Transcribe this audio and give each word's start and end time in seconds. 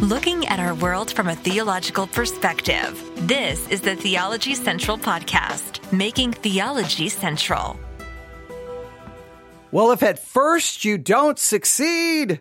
looking 0.00 0.46
at 0.48 0.58
our 0.58 0.74
world 0.76 1.12
from 1.12 1.28
a 1.28 1.34
theological 1.34 2.06
perspective. 2.06 2.98
This 3.28 3.68
is 3.68 3.82
the 3.82 3.94
Theology 3.94 4.54
Central 4.54 4.96
Podcast, 4.96 5.92
making 5.92 6.32
theology 6.32 7.10
central. 7.10 7.78
Well, 9.70 9.92
if 9.92 10.02
at 10.02 10.18
first 10.18 10.86
you 10.86 10.96
don't 10.96 11.38
succeed, 11.38 12.40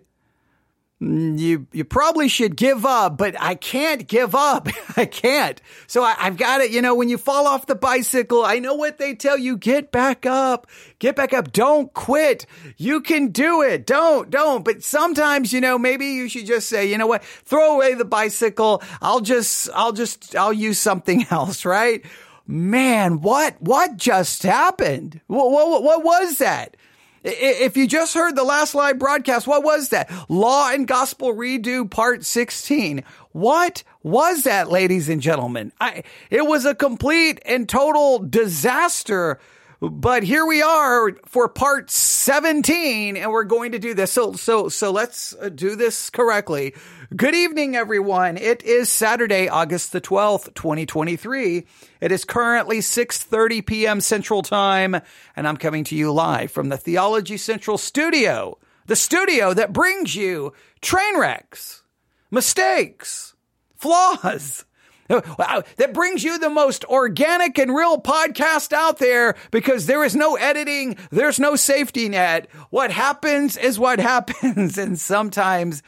Mm, 1.02 1.40
you 1.40 1.66
you 1.72 1.86
probably 1.86 2.28
should 2.28 2.58
give 2.58 2.86
up, 2.86 3.18
but 3.18 3.40
I 3.40 3.56
can't 3.56 4.06
give 4.06 4.36
up. 4.36 4.68
I 4.98 5.06
can't. 5.06 5.62
So 5.88 6.04
I, 6.04 6.12
have 6.14 6.36
got 6.36 6.60
it. 6.60 6.72
You 6.72 6.82
know, 6.82 6.94
when 6.94 7.08
you 7.08 7.18
fall 7.18 7.48
off 7.48 7.68
the 7.68 7.76
bicycle, 7.76 8.44
I 8.44 8.60
know 8.60 8.74
what 8.74 8.98
they 8.98 9.16
tell 9.16 9.38
you: 9.38 9.56
get 9.56 9.94
back 9.94 10.26
up, 10.26 10.68
get 11.00 11.16
back 11.16 11.34
up. 11.34 11.54
Don't 11.54 11.94
quit. 11.94 12.46
You 12.76 13.00
can 13.00 13.30
do 13.30 13.62
it. 13.62 13.86
Don't, 13.86 14.30
don't. 14.30 14.66
But 14.66 14.84
sometimes, 14.84 15.54
you 15.54 15.62
know, 15.62 15.78
maybe 15.78 16.08
you 16.08 16.28
should 16.28 16.46
just 16.46 16.68
say, 16.68 16.90
you 16.90 16.98
know 16.98 17.08
what? 17.08 17.24
Throw 17.24 17.76
away 17.76 17.94
the 17.94 18.04
bicycle. 18.04 18.84
I'll 19.02 19.22
just, 19.22 19.70
I'll 19.74 19.94
just, 19.94 20.36
I'll 20.36 20.52
use 20.52 20.80
something 20.80 21.26
else. 21.32 21.64
Right? 21.64 22.06
Man, 22.46 23.22
what, 23.22 23.62
what 23.62 23.96
just 23.96 24.44
happened? 24.44 25.22
What, 25.28 25.52
what, 25.52 25.84
what 25.84 26.04
was 26.04 26.40
that? 26.40 26.76
If 27.24 27.76
you 27.76 27.88
just 27.88 28.14
heard 28.14 28.36
the 28.36 28.44
last 28.44 28.76
live 28.76 28.98
broadcast, 28.98 29.48
what 29.48 29.64
was 29.64 29.90
that? 29.90 30.12
Law 30.30 30.70
and 30.72 30.88
Gospel 30.88 31.34
Redo 31.34 31.90
Part 31.90 32.24
16. 32.24 33.04
What 33.32 33.84
was 34.04 34.44
that, 34.44 34.70
ladies 34.70 35.10
and 35.10 35.22
gentlemen? 35.22 35.74
I, 35.82 36.04
it 36.30 36.46
was 36.46 36.66
a 36.66 36.74
complete 36.74 37.42
and 37.46 37.68
total 37.68 38.20
disaster. 38.20 39.40
But 39.82 40.24
here 40.24 40.46
we 40.46 40.62
are 40.62 41.14
for 41.26 41.48
part 41.48 41.90
17 41.90 43.16
and 43.16 43.32
we're 43.32 43.46
going 43.46 43.72
to 43.72 43.80
do 43.80 43.94
this. 43.94 44.12
So, 44.12 44.34
so, 44.34 44.68
so 44.68 44.92
let's 44.92 45.34
uh, 45.40 45.48
do 45.50 45.78
this 45.78 46.10
correctly. 46.10 46.76
Good 47.16 47.34
evening, 47.34 47.76
everyone. 47.76 48.38
It 48.38 48.62
is 48.62 48.88
Saturday, 48.88 49.50
August 49.50 49.94
the 49.94 50.00
12th, 50.00 50.54
2023. 50.54 51.66
It 52.02 52.12
is 52.12 52.24
currently 52.24 52.82
6.30 52.82 53.66
p.m. 53.66 54.00
Central 54.00 54.44
Time, 54.44 54.96
and 55.36 55.48
I'm 55.48 55.58
coming 55.58 55.84
to 55.86 55.96
you 55.96 56.12
live 56.12 56.52
from 56.52 56.70
the 56.70 56.78
Theology 56.78 57.38
Central 57.38 57.80
studio, 57.80 58.60
the 58.86 58.96
studio 58.96 59.56
that 59.56 59.74
brings 59.74 60.16
you 60.16 60.54
train 60.82 61.18
wrecks, 61.18 61.82
mistakes, 62.30 63.34
flaws, 63.76 64.66
that 65.10 65.92
brings 65.92 66.24
you 66.24 66.38
the 66.38 66.52
most 66.52 66.86
organic 66.86 67.58
and 67.58 67.74
real 67.74 68.00
podcast 68.00 68.72
out 68.72 69.00
there 69.00 69.36
because 69.50 69.88
there 69.88 70.04
is 70.04 70.16
no 70.16 70.36
editing. 70.36 70.96
There's 71.10 71.40
no 71.40 71.56
safety 71.56 72.08
net. 72.08 72.48
What 72.70 72.92
happens 72.92 73.58
is 73.58 73.80
what 73.80 74.00
happens. 74.00 74.78
And 74.78 75.00
sometimes 75.00 75.82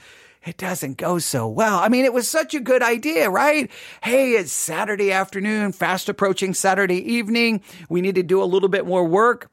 it 0.44 0.58
doesn't 0.58 0.98
go 0.98 1.20
so 1.20 1.48
well. 1.48 1.78
I 1.78 1.88
mean, 1.88 2.04
it 2.04 2.14
was 2.14 2.28
such 2.28 2.56
a 2.56 2.60
good 2.60 2.82
idea, 2.82 3.30
right? 3.30 3.70
Hey, 4.02 4.32
it's 4.32 4.52
Saturday 4.52 5.12
afternoon, 5.12 5.72
fast 5.72 6.10
approaching 6.10 6.56
Saturday 6.56 7.14
evening. 7.14 7.62
We 7.90 8.02
need 8.02 8.16
to 8.16 8.24
do 8.24 8.42
a 8.42 8.46
little 8.46 8.70
bit 8.70 8.88
more 8.88 9.06
work. 9.06 9.51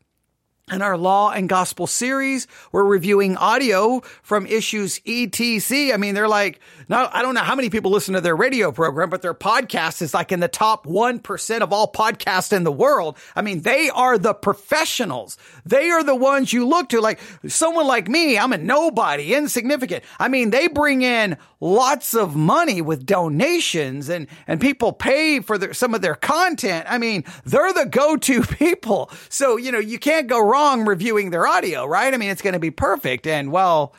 In 0.71 0.83
our 0.83 0.99
Law 0.99 1.31
and 1.31 1.49
Gospel 1.49 1.87
series, 1.87 2.47
we're 2.73 2.85
reviewing 2.85 3.37
audio 3.37 4.01
from 4.23 4.47
issues 4.47 5.01
ETC. 5.01 5.95
I 5.95 5.97
mean, 5.97 6.15
they're 6.15 6.29
like, 6.29 6.61
now, 6.91 7.09
I 7.11 7.23
don't 7.23 7.35
know 7.35 7.41
how 7.41 7.55
many 7.55 7.71
people 7.71 7.91
listen 7.91 8.15
to 8.15 8.21
their 8.21 8.37
radio 8.37 8.71
program, 8.71 9.09
but 9.09 9.23
their 9.23 9.35
podcast 9.35 10.03
is 10.03 10.13
like 10.13 10.31
in 10.31 10.41
the 10.41 10.49
top 10.49 10.85
1% 10.87 11.61
of 11.61 11.73
all 11.73 11.91
podcasts 11.91 12.53
in 12.53 12.65
the 12.65 12.73
world. 12.73 13.17
I 13.35 13.41
mean, 13.43 13.63
they 13.63 13.89
are 13.89 14.19
the 14.19 14.35
professionals. 14.35 15.39
They 15.65 15.89
are 15.91 16.05
the 16.05 16.15
ones 16.15 16.53
you 16.53 16.67
look 16.67 16.91
to. 16.91 17.01
Like 17.01 17.21
someone 17.47 17.87
like 17.87 18.09
me, 18.09 18.39
I'm 18.39 18.53
a 18.53 18.59
nobody, 18.59 19.35
insignificant. 19.35 20.05
I 20.19 20.29
mean, 20.29 20.51
they 20.51 20.69
bring 20.69 21.01
in 21.03 21.39
lots 21.61 22.15
of 22.15 22.37
money 22.37 22.81
with 22.83 23.05
donations 23.05 24.09
and, 24.09 24.29
and 24.47 24.61
people 24.61 24.93
pay 24.93 25.41
for 25.41 25.59
their, 25.59 25.75
some 25.75 25.95
of 25.95 26.03
their 26.03 26.15
content. 26.15 26.87
I 26.89 26.99
mean, 26.99 27.25
they're 27.45 27.73
the 27.73 27.87
go-to 27.87 28.43
people. 28.59 29.11
So, 29.29 29.57
you 29.57 29.73
know, 29.73 29.79
you 29.79 29.99
can't 29.99 30.27
go 30.27 30.41
wrong 30.41 30.58
reviewing 30.89 31.31
their 31.31 31.47
audio, 31.47 31.87
right? 31.87 32.13
I 32.13 32.17
mean, 32.17 32.31
it's 32.31 32.43
going 32.43 32.55
to 32.55 32.59
be 32.59 32.71
perfect. 32.71 33.27
And 33.27 33.53
well, 33.53 33.95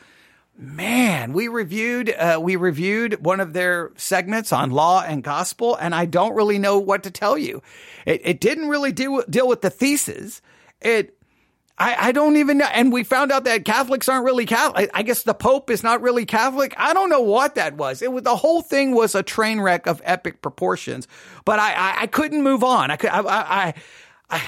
Man, 0.62 1.32
we 1.32 1.48
reviewed 1.48 2.10
uh, 2.10 2.38
we 2.38 2.56
reviewed 2.56 3.24
one 3.24 3.40
of 3.40 3.54
their 3.54 3.92
segments 3.96 4.52
on 4.52 4.70
law 4.70 5.02
and 5.02 5.24
gospel, 5.24 5.74
and 5.74 5.94
I 5.94 6.04
don't 6.04 6.34
really 6.34 6.58
know 6.58 6.78
what 6.78 7.02
to 7.04 7.10
tell 7.10 7.38
you. 7.38 7.62
It, 8.04 8.20
it 8.24 8.40
didn't 8.40 8.68
really 8.68 8.92
deal 8.92 9.22
deal 9.22 9.48
with 9.48 9.62
the 9.62 9.70
thesis. 9.70 10.42
It 10.82 11.16
I, 11.78 12.08
I 12.08 12.12
don't 12.12 12.36
even 12.36 12.58
know. 12.58 12.68
And 12.74 12.92
we 12.92 13.04
found 13.04 13.32
out 13.32 13.44
that 13.44 13.64
Catholics 13.64 14.06
aren't 14.06 14.26
really 14.26 14.44
Catholic. 14.44 14.90
I 14.92 15.02
guess 15.02 15.22
the 15.22 15.32
Pope 15.32 15.70
is 15.70 15.82
not 15.82 16.02
really 16.02 16.26
Catholic. 16.26 16.74
I 16.76 16.92
don't 16.92 17.08
know 17.08 17.22
what 17.22 17.54
that 17.54 17.76
was. 17.78 18.02
It 18.02 18.12
was 18.12 18.24
the 18.24 18.36
whole 18.36 18.60
thing 18.60 18.94
was 18.94 19.14
a 19.14 19.22
train 19.22 19.62
wreck 19.62 19.86
of 19.86 20.02
epic 20.04 20.42
proportions. 20.42 21.08
But 21.46 21.58
I 21.58 21.72
I, 21.72 22.02
I 22.02 22.06
couldn't 22.06 22.42
move 22.42 22.62
on. 22.62 22.90
I 22.90 22.96
could 22.96 23.08
I 23.08 23.20
I, 23.20 23.66
I 23.66 23.74
I 24.28 24.42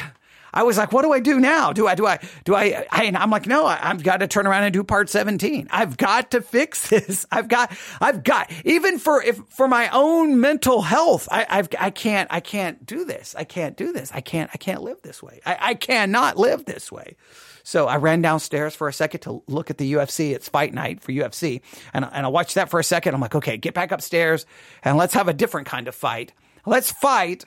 was 0.63 0.77
like, 0.77 0.93
what 0.93 1.03
do 1.03 1.13
I 1.13 1.21
do 1.21 1.41
now? 1.41 1.73
Do 1.73 1.87
I, 1.87 1.95
do 1.95 2.07
I, 2.07 2.19
do 2.45 2.55
I, 2.55 2.87
I 2.91 3.05
am 3.05 3.31
like, 3.31 3.47
no, 3.47 3.67
I, 3.67 3.77
have 3.77 4.03
got 4.03 4.19
to 4.19 4.27
turn 4.27 4.47
around 4.47 4.65
and 4.65 4.73
do 4.73 4.85
part 4.85 5.09
17. 5.09 5.69
I've 5.71 5.97
got 5.97 6.33
to 6.33 6.43
fix 6.43 6.89
this. 6.91 7.27
I've 7.31 7.49
got, 7.49 7.77
I've 8.01 8.23
got, 8.23 8.53
even 8.65 8.99
for, 8.99 9.23
if, 9.23 9.41
for 9.49 9.67
my 9.67 9.89
own 9.93 10.41
mental 10.41 10.83
health, 10.83 11.29
I, 11.31 11.47
I've, 11.49 11.69
I 11.79 11.91
can't, 11.91 12.29
I 12.31 12.41
can't 12.41 12.85
do 12.85 13.05
this. 13.05 13.35
I 13.37 13.45
can't 13.45 13.77
do 13.77 13.93
this. 13.93 14.13
I 14.13 14.21
can't, 14.21 14.51
I 14.53 14.59
can't 14.59 14.83
live 14.83 15.01
this 15.03 15.23
way. 15.23 15.41
I, 15.47 15.59
I 15.61 15.75
cannot 15.75 16.37
live 16.37 16.67
this 16.67 16.93
way. 16.93 17.17
So 17.65 17.87
I 17.87 17.97
ran 17.97 18.23
downstairs 18.23 18.75
for 18.75 18.89
a 18.89 18.93
second 18.93 19.21
to 19.21 19.43
look 19.47 19.71
at 19.71 19.79
the 19.79 19.93
UFC. 19.95 20.34
It's 20.34 20.49
fight 20.49 20.75
night 20.75 21.01
for 21.01 21.13
UFC. 21.13 21.63
And, 21.95 22.05
and 22.13 22.27
I 22.27 22.29
watched 22.29 22.57
that 22.57 22.69
for 22.69 22.81
a 22.81 22.84
second. 22.84 23.15
I'm 23.15 23.21
like, 23.21 23.34
okay, 23.34 23.57
get 23.57 23.75
back 23.75 23.93
upstairs 23.93 24.47
and 24.83 24.97
let's 24.97 25.15
have 25.15 25.29
a 25.29 25.33
different 25.33 25.67
kind 25.67 25.89
of 25.89 25.95
fight. 25.95 26.33
Let's 26.67 26.91
fight 26.91 27.45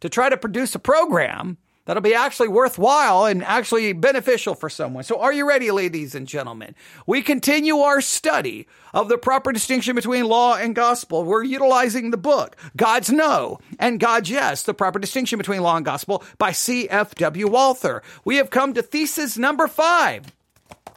to 0.00 0.08
try 0.08 0.28
to 0.28 0.36
produce 0.36 0.74
a 0.74 0.78
program 0.78 1.58
that'll 1.84 2.02
be 2.02 2.14
actually 2.14 2.48
worthwhile 2.48 3.26
and 3.26 3.42
actually 3.44 3.92
beneficial 3.92 4.54
for 4.54 4.68
someone. 4.68 5.04
So 5.04 5.20
are 5.20 5.32
you 5.32 5.48
ready, 5.48 5.70
ladies 5.70 6.14
and 6.14 6.26
gentlemen? 6.26 6.74
We 7.06 7.22
continue 7.22 7.78
our 7.78 8.00
study 8.00 8.66
of 8.94 9.08
the 9.08 9.18
proper 9.18 9.52
distinction 9.52 9.94
between 9.94 10.26
law 10.26 10.56
and 10.56 10.74
gospel. 10.74 11.24
We're 11.24 11.44
utilizing 11.44 12.10
the 12.10 12.16
book, 12.16 12.56
God's 12.76 13.10
No 13.10 13.58
and 13.78 14.00
God's 14.00 14.30
Yes, 14.30 14.62
the 14.62 14.74
proper 14.74 14.98
distinction 14.98 15.38
between 15.38 15.62
law 15.62 15.76
and 15.76 15.84
gospel 15.84 16.22
by 16.38 16.52
C.F.W. 16.52 17.48
Walther. 17.48 18.02
We 18.24 18.36
have 18.36 18.50
come 18.50 18.74
to 18.74 18.82
thesis 18.82 19.36
number 19.36 19.66
five. 19.66 20.32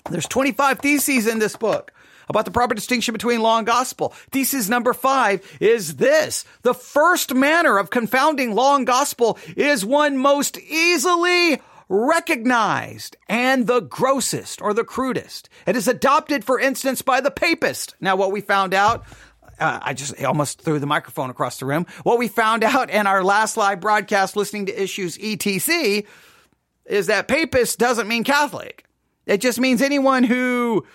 There's 0.09 0.28
25 0.28 0.79
theses 0.79 1.25
in 1.25 1.40
this 1.40 1.56
book 1.56 1.91
about 2.30 2.46
the 2.46 2.52
proper 2.52 2.75
distinction 2.75 3.13
between 3.13 3.41
law 3.41 3.58
and 3.58 3.68
gospel. 3.68 4.13
Thesis 4.31 4.69
number 4.69 4.94
five 4.94 5.41
is 5.59 5.97
this. 5.97 6.46
The 6.62 6.74
first 6.74 7.34
manner 7.34 7.78
of 7.78 7.90
confounding 7.90 8.56
law 8.56 8.75
and 8.75 8.88
gospel 8.88 9.38
is 9.56 9.86
one 9.86 10.18
most 10.18 10.58
easily 10.59 11.62
recognized 11.88 13.16
and 13.30 13.68
the 13.68 13.81
grossest 13.81 14.62
or 14.62 14.74
the 14.74 14.84
crudest. 14.84 15.50
It 15.68 15.75
is 15.75 15.88
adopted, 15.88 16.44
for 16.44 16.59
instance, 16.59 17.02
by 17.02 17.22
the 17.22 17.31
papist. 17.31 17.96
Now, 18.00 18.16
what 18.16 18.31
we 18.31 18.42
found 18.42 18.74
out 18.74 19.06
uh, 19.57 19.80
I 19.81 19.94
just 19.94 20.22
almost 20.24 20.62
threw 20.62 20.80
the 20.80 20.86
microphone 20.86 21.30
across 21.30 21.59
the 21.59 21.66
room. 21.66 21.86
What 22.03 22.19
we 22.19 22.28
found 22.28 22.63
out 22.63 22.90
in 22.90 23.07
our 23.07 23.24
last 23.24 23.57
live 23.57 23.80
broadcast 23.80 24.36
listening 24.36 24.66
to 24.66 24.81
issues 24.81 25.18
ETC 25.18 26.06
is 26.86 27.07
that 27.07 27.28
papist 27.28 27.80
doesn't 27.80 28.07
mean 28.07 28.24
Catholic. 28.24 28.86
It 29.25 29.42
just 29.42 29.59
means 29.59 29.81
anyone 29.81 30.24
who 30.24 30.86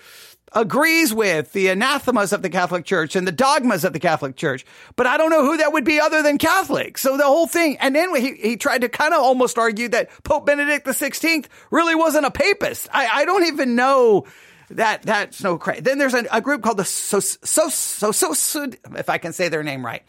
agrees 0.53 1.13
with 1.13 1.53
the 1.53 1.69
anathemas 1.69 2.33
of 2.33 2.41
the 2.41 2.49
Catholic 2.49 2.85
Church 2.85 3.15
and 3.15 3.25
the 3.25 3.31
dogmas 3.31 3.83
of 3.83 3.93
the 3.93 3.99
Catholic 3.99 4.35
Church. 4.35 4.65
But 4.95 5.07
I 5.07 5.17
don't 5.17 5.29
know 5.29 5.45
who 5.45 5.57
that 5.57 5.73
would 5.73 5.85
be 5.85 5.99
other 5.99 6.21
than 6.21 6.37
Catholic. 6.37 6.97
So 6.97 7.17
the 7.17 7.23
whole 7.23 7.47
thing, 7.47 7.77
and 7.79 7.95
then 7.95 8.13
he, 8.15 8.35
he 8.35 8.57
tried 8.57 8.81
to 8.81 8.89
kind 8.89 9.13
of 9.13 9.21
almost 9.21 9.57
argue 9.57 9.87
that 9.89 10.09
Pope 10.23 10.45
Benedict 10.45 10.85
XVI 10.85 11.45
really 11.69 11.95
wasn't 11.95 12.25
a 12.25 12.31
papist. 12.31 12.89
I, 12.91 13.07
I 13.07 13.25
don't 13.25 13.45
even 13.45 13.75
know 13.75 14.25
that, 14.71 15.03
that's 15.03 15.43
no 15.43 15.57
crazy. 15.57 15.81
Then 15.81 15.97
there's 15.97 16.13
a, 16.13 16.25
a, 16.31 16.41
group 16.41 16.63
called 16.63 16.77
the 16.77 16.85
so, 16.85 17.19
so, 17.19 17.69
so, 17.69 18.11
so, 18.11 18.33
so, 18.33 18.67
if 18.95 19.09
I 19.09 19.17
can 19.17 19.33
say 19.33 19.49
their 19.49 19.63
name 19.63 19.85
right. 19.85 20.03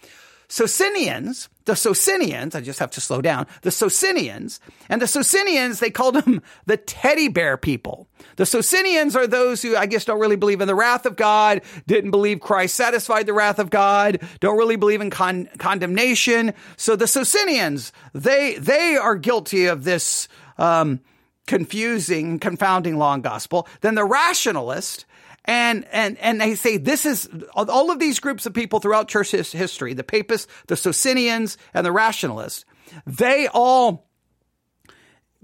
Socinians, 0.48 1.48
the 1.64 1.76
Socinians, 1.76 2.54
I 2.54 2.60
just 2.60 2.78
have 2.78 2.90
to 2.92 3.00
slow 3.00 3.20
down, 3.20 3.46
the 3.62 3.70
Socinians, 3.70 4.60
and 4.88 5.00
the 5.00 5.06
Socinians, 5.06 5.80
they 5.80 5.90
called 5.90 6.16
them 6.16 6.42
the 6.66 6.76
teddy 6.76 7.28
bear 7.28 7.56
people. 7.56 8.08
The 8.36 8.46
Socinians 8.46 9.16
are 9.16 9.26
those 9.26 9.62
who 9.62 9.76
I 9.76 9.86
guess 9.86 10.04
don't 10.04 10.20
really 10.20 10.36
believe 10.36 10.60
in 10.60 10.68
the 10.68 10.74
wrath 10.74 11.06
of 11.06 11.16
God, 11.16 11.62
didn't 11.86 12.10
believe 12.10 12.40
Christ 12.40 12.74
satisfied 12.74 13.26
the 13.26 13.32
wrath 13.32 13.58
of 13.58 13.70
God, 13.70 14.20
don't 14.40 14.58
really 14.58 14.76
believe 14.76 15.00
in 15.00 15.10
con- 15.10 15.48
condemnation. 15.58 16.54
So 16.76 16.96
the 16.96 17.06
Socinians, 17.06 17.92
they, 18.12 18.56
they 18.56 18.96
are 18.96 19.16
guilty 19.16 19.66
of 19.66 19.84
this, 19.84 20.28
um, 20.58 21.00
confusing, 21.46 22.38
confounding 22.38 23.00
and 23.00 23.22
gospel. 23.22 23.68
Then 23.80 23.94
the 23.94 24.04
rationalist, 24.04 25.06
and, 25.44 25.86
and, 25.92 26.18
and 26.18 26.40
they 26.40 26.54
say 26.54 26.76
this 26.76 27.04
is 27.04 27.28
all 27.54 27.90
of 27.90 27.98
these 27.98 28.20
groups 28.20 28.46
of 28.46 28.54
people 28.54 28.80
throughout 28.80 29.08
church 29.08 29.30
history, 29.30 29.94
the 29.94 30.04
papists, 30.04 30.50
the 30.68 30.76
Socinians, 30.76 31.58
and 31.74 31.84
the 31.84 31.92
rationalists, 31.92 32.64
they 33.06 33.48
all 33.48 34.06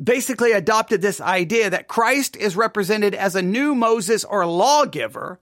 basically 0.02 0.52
adopted 0.52 1.02
this 1.02 1.20
idea 1.20 1.70
that 1.70 1.88
Christ 1.88 2.36
is 2.36 2.54
represented 2.54 3.14
as 3.14 3.34
a 3.34 3.42
new 3.42 3.74
Moses 3.74 4.24
or 4.24 4.46
lawgiver 4.46 5.40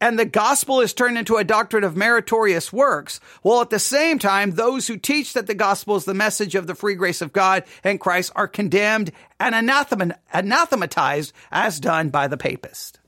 and 0.00 0.18
the 0.18 0.24
gospel 0.24 0.80
is 0.80 0.94
turned 0.94 1.18
into 1.18 1.36
a 1.36 1.44
doctrine 1.44 1.82
of 1.82 1.96
meritorious 1.96 2.72
works, 2.72 3.18
while 3.42 3.60
at 3.60 3.70
the 3.70 3.78
same 3.78 4.18
time, 4.18 4.52
those 4.52 4.86
who 4.86 4.96
teach 4.96 5.32
that 5.32 5.46
the 5.46 5.54
gospel 5.54 5.96
is 5.96 6.04
the 6.04 6.14
message 6.14 6.54
of 6.54 6.66
the 6.66 6.74
free 6.74 6.94
grace 6.94 7.20
of 7.20 7.32
God 7.32 7.64
and 7.82 7.98
Christ 7.98 8.32
are 8.36 8.46
condemned 8.46 9.10
and 9.40 9.54
anathematized 9.54 11.32
as 11.50 11.80
done 11.80 12.10
by 12.10 12.28
the 12.28 12.36
papist. 12.36 13.00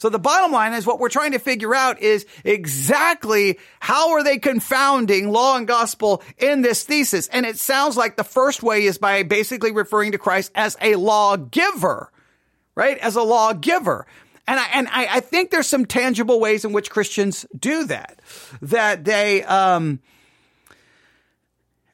So 0.00 0.08
the 0.08 0.18
bottom 0.18 0.50
line 0.50 0.72
is 0.72 0.86
what 0.86 0.98
we're 0.98 1.10
trying 1.10 1.32
to 1.32 1.38
figure 1.38 1.74
out 1.74 2.00
is 2.00 2.24
exactly 2.42 3.58
how 3.80 4.12
are 4.12 4.24
they 4.24 4.38
confounding 4.38 5.30
law 5.30 5.58
and 5.58 5.68
gospel 5.68 6.22
in 6.38 6.62
this 6.62 6.84
thesis? 6.84 7.28
And 7.28 7.44
it 7.44 7.58
sounds 7.58 7.98
like 7.98 8.16
the 8.16 8.24
first 8.24 8.62
way 8.62 8.84
is 8.84 8.96
by 8.96 9.24
basically 9.24 9.72
referring 9.72 10.12
to 10.12 10.18
Christ 10.18 10.52
as 10.54 10.74
a 10.80 10.94
lawgiver, 10.94 12.10
right? 12.74 12.96
As 12.96 13.14
a 13.16 13.22
lawgiver. 13.22 14.06
And 14.48 14.58
I, 14.58 14.66
and 14.72 14.88
I, 14.88 15.16
I 15.16 15.20
think 15.20 15.50
there's 15.50 15.66
some 15.66 15.84
tangible 15.84 16.40
ways 16.40 16.64
in 16.64 16.72
which 16.72 16.88
Christians 16.88 17.44
do 17.54 17.84
that, 17.84 18.22
that 18.62 19.04
they, 19.04 19.42
um, 19.44 20.00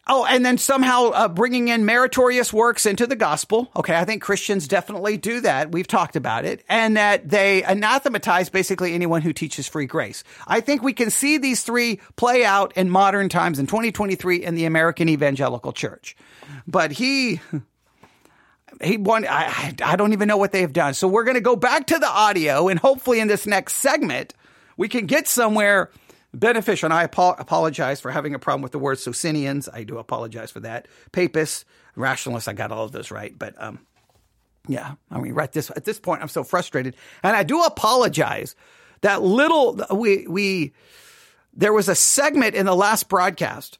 Oh, 0.08 0.24
and 0.24 0.46
then 0.46 0.56
somehow 0.56 1.08
uh, 1.08 1.26
bringing 1.26 1.66
in 1.66 1.84
meritorious 1.84 2.52
works 2.52 2.86
into 2.86 3.08
the 3.08 3.16
gospel. 3.16 3.68
Okay, 3.74 3.96
I 3.96 4.04
think 4.04 4.22
Christians 4.22 4.68
definitely 4.68 5.16
do 5.16 5.40
that. 5.40 5.72
We've 5.72 5.86
talked 5.86 6.14
about 6.14 6.44
it. 6.44 6.64
And 6.68 6.96
that 6.96 7.28
they 7.28 7.64
anathematize 7.64 8.48
basically 8.48 8.94
anyone 8.94 9.22
who 9.22 9.32
teaches 9.32 9.66
free 9.66 9.86
grace. 9.86 10.22
I 10.46 10.60
think 10.60 10.82
we 10.82 10.92
can 10.92 11.10
see 11.10 11.38
these 11.38 11.64
three 11.64 12.00
play 12.14 12.44
out 12.44 12.72
in 12.76 12.88
modern 12.88 13.28
times 13.28 13.58
in 13.58 13.66
2023 13.66 14.44
in 14.44 14.54
the 14.54 14.64
American 14.64 15.08
evangelical 15.08 15.72
church. 15.72 16.16
But 16.66 16.92
he. 16.92 17.40
He 18.82 18.98
won. 18.98 19.26
I, 19.26 19.74
I 19.82 19.96
don't 19.96 20.12
even 20.12 20.28
know 20.28 20.36
what 20.36 20.52
they've 20.52 20.70
done. 20.70 20.92
So 20.92 21.08
we're 21.08 21.24
going 21.24 21.36
to 21.36 21.40
go 21.40 21.56
back 21.56 21.86
to 21.86 21.98
the 21.98 22.08
audio, 22.08 22.68
and 22.68 22.78
hopefully, 22.78 23.20
in 23.20 23.28
this 23.28 23.46
next 23.46 23.76
segment, 23.76 24.34
we 24.76 24.86
can 24.86 25.06
get 25.06 25.26
somewhere 25.26 25.90
beneficial. 26.38 26.86
And 26.86 26.94
I 26.94 27.02
apologize 27.02 28.00
for 28.00 28.10
having 28.10 28.34
a 28.34 28.38
problem 28.38 28.62
with 28.62 28.72
the 28.72 28.78
word 28.78 28.98
Socinians. 28.98 29.68
I 29.68 29.84
do 29.84 29.98
apologize 29.98 30.50
for 30.50 30.60
that. 30.60 30.88
Papists, 31.12 31.64
rationalists, 31.94 32.48
I 32.48 32.52
got 32.52 32.72
all 32.72 32.84
of 32.84 32.92
those 32.92 33.10
right. 33.10 33.36
But 33.36 33.54
um, 33.62 33.80
yeah, 34.68 34.94
I 35.10 35.18
mean, 35.20 35.32
right 35.32 35.50
this 35.50 35.70
at 35.74 35.84
this 35.84 35.98
point, 35.98 36.22
I'm 36.22 36.28
so 36.28 36.44
frustrated, 36.44 36.96
and 37.22 37.36
I 37.36 37.42
do 37.42 37.62
apologize. 37.62 38.54
That 39.02 39.22
little 39.22 39.80
we 39.92 40.26
we 40.26 40.72
there 41.54 41.72
was 41.72 41.88
a 41.88 41.94
segment 41.94 42.54
in 42.54 42.66
the 42.66 42.74
last 42.74 43.08
broadcast 43.08 43.78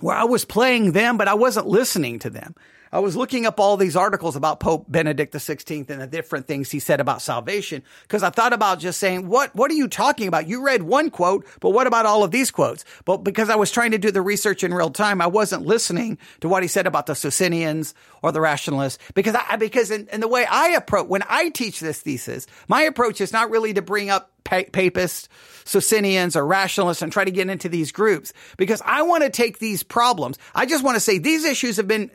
where 0.00 0.16
I 0.16 0.24
was 0.24 0.44
playing 0.44 0.92
them, 0.92 1.16
but 1.16 1.28
I 1.28 1.34
wasn't 1.34 1.66
listening 1.66 2.18
to 2.20 2.30
them. 2.30 2.54
I 2.94 2.98
was 2.98 3.16
looking 3.16 3.46
up 3.46 3.58
all 3.58 3.78
these 3.78 3.96
articles 3.96 4.36
about 4.36 4.60
Pope 4.60 4.84
Benedict 4.86 5.32
XVI 5.32 5.88
and 5.88 6.02
the 6.02 6.06
different 6.06 6.46
things 6.46 6.70
he 6.70 6.78
said 6.78 7.00
about 7.00 7.22
salvation 7.22 7.82
because 8.02 8.22
I 8.22 8.28
thought 8.28 8.52
about 8.52 8.80
just 8.80 9.00
saying, 9.00 9.28
what, 9.28 9.54
what 9.56 9.70
are 9.70 9.74
you 9.74 9.88
talking 9.88 10.28
about? 10.28 10.46
You 10.46 10.62
read 10.62 10.82
one 10.82 11.08
quote, 11.08 11.46
but 11.60 11.70
what 11.70 11.86
about 11.86 12.04
all 12.04 12.22
of 12.22 12.32
these 12.32 12.50
quotes? 12.50 12.84
But 13.06 13.18
because 13.18 13.48
I 13.48 13.56
was 13.56 13.70
trying 13.70 13.92
to 13.92 13.98
do 13.98 14.10
the 14.10 14.20
research 14.20 14.62
in 14.62 14.74
real 14.74 14.90
time, 14.90 15.22
I 15.22 15.26
wasn't 15.26 15.64
listening 15.64 16.18
to 16.40 16.50
what 16.50 16.62
he 16.62 16.68
said 16.68 16.86
about 16.86 17.06
the 17.06 17.14
Socinians 17.14 17.94
or 18.22 18.30
the 18.30 18.42
rationalists 18.42 18.98
because 19.14 19.34
I, 19.34 19.56
because 19.56 19.90
in, 19.90 20.06
in 20.12 20.20
the 20.20 20.28
way 20.28 20.44
I 20.44 20.72
approach, 20.72 21.08
when 21.08 21.22
I 21.30 21.48
teach 21.48 21.80
this 21.80 22.02
thesis, 22.02 22.46
my 22.68 22.82
approach 22.82 23.22
is 23.22 23.32
not 23.32 23.48
really 23.48 23.72
to 23.72 23.80
bring 23.80 24.10
up 24.10 24.30
papists, 24.44 25.28
Socinians, 25.64 26.36
or 26.36 26.46
rationalists 26.46 27.02
and 27.02 27.12
try 27.12 27.24
to 27.24 27.30
get 27.30 27.48
into 27.48 27.68
these 27.68 27.92
groups 27.92 28.32
because 28.56 28.82
I 28.84 29.02
want 29.02 29.24
to 29.24 29.30
take 29.30 29.58
these 29.58 29.82
problems. 29.82 30.38
I 30.54 30.66
just 30.66 30.84
want 30.84 30.96
to 30.96 31.00
say 31.00 31.18
these 31.18 31.44
issues 31.44 31.76
have 31.76 31.88
been, 31.88 32.10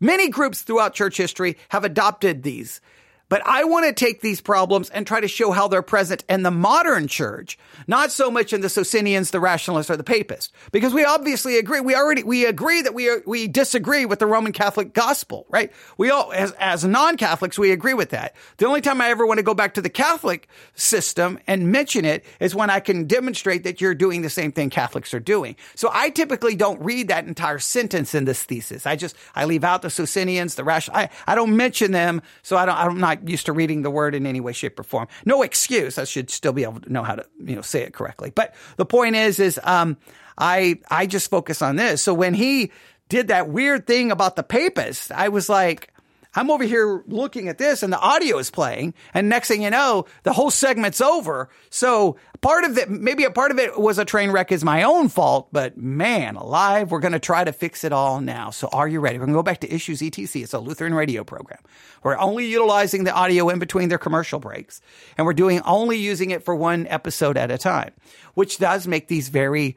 many 0.00 0.28
groups 0.28 0.62
throughout 0.62 0.94
church 0.94 1.16
history 1.16 1.56
have 1.68 1.84
adopted 1.84 2.42
these. 2.42 2.80
But 3.28 3.42
I 3.46 3.64
want 3.64 3.86
to 3.86 3.92
take 3.92 4.20
these 4.20 4.40
problems 4.40 4.88
and 4.90 5.06
try 5.06 5.20
to 5.20 5.28
show 5.28 5.52
how 5.52 5.68
they're 5.68 5.82
present 5.82 6.24
in 6.28 6.42
the 6.42 6.50
modern 6.50 7.08
church, 7.08 7.58
not 7.86 8.10
so 8.10 8.30
much 8.30 8.52
in 8.52 8.62
the 8.62 8.68
Socinians, 8.68 9.30
the 9.30 9.40
rationalists, 9.40 9.90
or 9.90 9.96
the 9.96 10.04
papists, 10.04 10.52
because 10.72 10.94
we 10.94 11.04
obviously 11.04 11.58
agree. 11.58 11.80
We 11.80 11.94
already 11.94 12.22
we 12.22 12.46
agree 12.46 12.80
that 12.82 12.94
we 12.94 13.08
are, 13.08 13.22
we 13.26 13.46
disagree 13.46 14.06
with 14.06 14.18
the 14.18 14.26
Roman 14.26 14.52
Catholic 14.52 14.94
gospel, 14.94 15.46
right? 15.50 15.70
We 15.98 16.10
all 16.10 16.32
as 16.32 16.52
as 16.52 16.84
non-Catholics 16.84 17.58
we 17.58 17.70
agree 17.70 17.94
with 17.94 18.10
that. 18.10 18.34
The 18.56 18.66
only 18.66 18.80
time 18.80 19.00
I 19.00 19.10
ever 19.10 19.26
want 19.26 19.38
to 19.38 19.44
go 19.44 19.54
back 19.54 19.74
to 19.74 19.82
the 19.82 19.90
Catholic 19.90 20.48
system 20.74 21.38
and 21.46 21.70
mention 21.70 22.04
it 22.04 22.24
is 22.40 22.54
when 22.54 22.70
I 22.70 22.80
can 22.80 23.06
demonstrate 23.06 23.64
that 23.64 23.80
you're 23.80 23.94
doing 23.94 24.22
the 24.22 24.30
same 24.30 24.52
thing 24.52 24.70
Catholics 24.70 25.12
are 25.12 25.20
doing. 25.20 25.56
So 25.74 25.90
I 25.92 26.10
typically 26.10 26.56
don't 26.56 26.80
read 26.80 27.08
that 27.08 27.26
entire 27.26 27.58
sentence 27.58 28.14
in 28.14 28.24
this 28.24 28.42
thesis. 28.44 28.86
I 28.86 28.96
just 28.96 29.16
I 29.34 29.44
leave 29.44 29.64
out 29.64 29.82
the 29.82 29.90
Socinians, 29.90 30.54
the 30.54 30.64
rational. 30.64 30.96
I, 30.96 31.10
I 31.26 31.34
don't 31.34 31.56
mention 31.56 31.92
them, 31.92 32.22
so 32.42 32.56
I 32.56 32.64
don't 32.64 32.76
I'm 32.76 32.98
not 32.98 33.17
not 33.18 33.28
used 33.28 33.46
to 33.46 33.52
reading 33.52 33.82
the 33.82 33.90
word 33.90 34.14
in 34.14 34.26
any 34.26 34.40
way, 34.40 34.52
shape, 34.52 34.78
or 34.78 34.82
form. 34.82 35.08
No 35.24 35.42
excuse. 35.42 35.98
I 35.98 36.04
should 36.04 36.30
still 36.30 36.52
be 36.52 36.62
able 36.62 36.80
to 36.80 36.92
know 36.92 37.02
how 37.02 37.16
to, 37.16 37.26
you 37.38 37.56
know, 37.56 37.62
say 37.62 37.82
it 37.82 37.92
correctly. 37.92 38.30
But 38.34 38.54
the 38.76 38.86
point 38.86 39.16
is, 39.16 39.38
is, 39.38 39.60
um, 39.62 39.96
I, 40.36 40.80
I 40.90 41.06
just 41.06 41.30
focus 41.30 41.62
on 41.62 41.76
this. 41.76 42.02
So 42.02 42.14
when 42.14 42.34
he 42.34 42.70
did 43.08 43.28
that 43.28 43.48
weird 43.48 43.86
thing 43.86 44.10
about 44.10 44.36
the 44.36 44.42
papists, 44.42 45.10
I 45.10 45.28
was 45.28 45.48
like, 45.48 45.92
I'm 46.38 46.52
over 46.52 46.62
here 46.62 47.02
looking 47.08 47.48
at 47.48 47.58
this 47.58 47.82
and 47.82 47.92
the 47.92 47.98
audio 47.98 48.38
is 48.38 48.48
playing. 48.48 48.94
And 49.12 49.28
next 49.28 49.48
thing 49.48 49.60
you 49.60 49.70
know, 49.70 50.04
the 50.22 50.32
whole 50.32 50.52
segment's 50.52 51.00
over. 51.00 51.48
So 51.68 52.16
part 52.40 52.62
of 52.62 52.78
it, 52.78 52.88
maybe 52.88 53.24
a 53.24 53.30
part 53.32 53.50
of 53.50 53.58
it 53.58 53.76
was 53.76 53.98
a 53.98 54.04
train 54.04 54.30
wreck 54.30 54.52
is 54.52 54.62
my 54.62 54.84
own 54.84 55.08
fault, 55.08 55.48
but 55.50 55.76
man 55.76 56.36
alive, 56.36 56.92
we're 56.92 57.00
going 57.00 57.12
to 57.12 57.18
try 57.18 57.42
to 57.42 57.52
fix 57.52 57.82
it 57.82 57.92
all 57.92 58.20
now. 58.20 58.50
So 58.50 58.68
are 58.68 58.86
you 58.86 59.00
ready? 59.00 59.18
We're 59.18 59.26
going 59.26 59.34
to 59.34 59.38
go 59.38 59.42
back 59.42 59.60
to 59.60 59.74
Issues 59.74 60.00
ETC. 60.00 60.44
It's 60.44 60.54
a 60.54 60.60
Lutheran 60.60 60.94
radio 60.94 61.24
program. 61.24 61.58
We're 62.04 62.16
only 62.16 62.46
utilizing 62.46 63.02
the 63.02 63.12
audio 63.12 63.48
in 63.48 63.58
between 63.58 63.88
their 63.88 63.98
commercial 63.98 64.38
breaks 64.38 64.80
and 65.16 65.26
we're 65.26 65.32
doing 65.32 65.60
only 65.62 65.98
using 65.98 66.30
it 66.30 66.44
for 66.44 66.54
one 66.54 66.86
episode 66.86 67.36
at 67.36 67.50
a 67.50 67.58
time, 67.58 67.90
which 68.34 68.58
does 68.58 68.86
make 68.86 69.08
these 69.08 69.28
very 69.28 69.76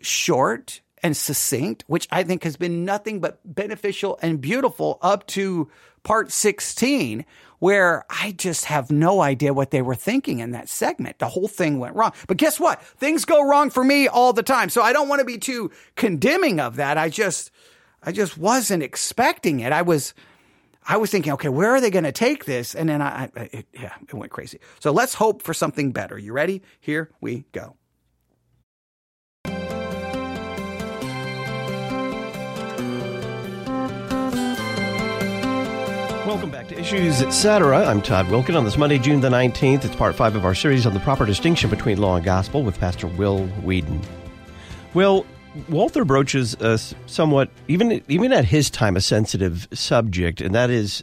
short 0.00 0.80
and 1.02 1.16
succinct, 1.16 1.84
which 1.86 2.08
I 2.10 2.22
think 2.22 2.44
has 2.44 2.56
been 2.56 2.84
nothing 2.84 3.20
but 3.20 3.40
beneficial 3.44 4.18
and 4.22 4.40
beautiful 4.40 4.98
up 5.02 5.26
to 5.28 5.70
part 6.02 6.30
16, 6.32 7.24
where 7.58 8.04
I 8.08 8.32
just 8.32 8.66
have 8.66 8.90
no 8.90 9.20
idea 9.20 9.52
what 9.52 9.70
they 9.70 9.82
were 9.82 9.94
thinking 9.94 10.38
in 10.38 10.52
that 10.52 10.68
segment. 10.68 11.18
The 11.18 11.28
whole 11.28 11.48
thing 11.48 11.78
went 11.78 11.96
wrong. 11.96 12.12
But 12.26 12.36
guess 12.36 12.60
what? 12.60 12.82
Things 12.82 13.24
go 13.24 13.46
wrong 13.46 13.70
for 13.70 13.82
me 13.82 14.08
all 14.08 14.32
the 14.32 14.42
time. 14.42 14.70
So 14.70 14.82
I 14.82 14.92
don't 14.92 15.08
want 15.08 15.20
to 15.20 15.24
be 15.24 15.38
too 15.38 15.70
condemning 15.96 16.60
of 16.60 16.76
that. 16.76 16.98
I 16.98 17.08
just, 17.08 17.50
I 18.02 18.12
just 18.12 18.38
wasn't 18.38 18.82
expecting 18.82 19.60
it. 19.60 19.72
I 19.72 19.82
was, 19.82 20.14
I 20.86 20.96
was 20.96 21.10
thinking, 21.10 21.32
okay, 21.32 21.48
where 21.48 21.70
are 21.70 21.80
they 21.80 21.90
going 21.90 22.04
to 22.04 22.12
take 22.12 22.44
this? 22.44 22.74
And 22.74 22.88
then 22.88 23.02
I, 23.02 23.24
I 23.24 23.30
it, 23.52 23.66
yeah, 23.74 23.94
it 24.08 24.14
went 24.14 24.32
crazy. 24.32 24.60
So 24.80 24.92
let's 24.92 25.14
hope 25.14 25.42
for 25.42 25.52
something 25.52 25.92
better. 25.92 26.16
You 26.16 26.32
ready? 26.32 26.62
Here 26.80 27.10
we 27.20 27.44
go. 27.52 27.76
Welcome 36.28 36.50
back 36.50 36.68
to 36.68 36.78
Issues 36.78 37.22
Etc. 37.22 37.86
I'm 37.86 38.02
Todd 38.02 38.26
Wilken 38.26 38.54
on 38.54 38.66
this 38.66 38.76
Monday, 38.76 38.98
June 38.98 39.22
the 39.22 39.30
19th. 39.30 39.86
It's 39.86 39.96
part 39.96 40.14
five 40.14 40.36
of 40.36 40.44
our 40.44 40.54
series 40.54 40.84
on 40.84 40.92
the 40.92 41.00
proper 41.00 41.24
distinction 41.24 41.70
between 41.70 41.96
law 41.96 42.16
and 42.16 42.24
gospel 42.24 42.62
with 42.62 42.78
Pastor 42.78 43.06
Will 43.06 43.48
Weedon. 43.64 44.02
Well, 44.92 45.24
Walther 45.70 46.04
broaches 46.04 46.52
a 46.60 46.76
somewhat, 47.06 47.48
even 47.66 48.02
even 48.08 48.34
at 48.34 48.44
his 48.44 48.68
time, 48.68 48.94
a 48.94 49.00
sensitive 49.00 49.68
subject, 49.72 50.42
and 50.42 50.54
that 50.54 50.68
is 50.68 51.02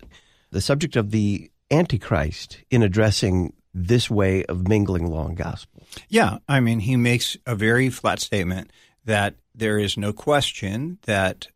the 0.51 0.62
subject 0.62 0.96
of 0.96 1.10
the 1.10 1.50
Antichrist 1.72 2.60
in 2.70 2.84
addressing 2.84 3.51
this 3.74 4.12
way 4.12 4.46
of 4.46 4.67
mingling 4.67 5.08
law 5.08 5.25
and 5.25 5.36
gospel. 5.36 5.88
Yeah, 6.08 6.38
I 6.48 6.60
mean, 6.60 6.82
he 6.82 6.98
makes 6.98 7.36
a 7.48 7.55
very 7.55 7.89
flat 7.89 8.20
statement 8.20 8.70
that 9.05 9.34
there 9.55 9.79
is 9.79 9.98
no 9.98 10.13
question 10.13 11.00
that 11.08 11.48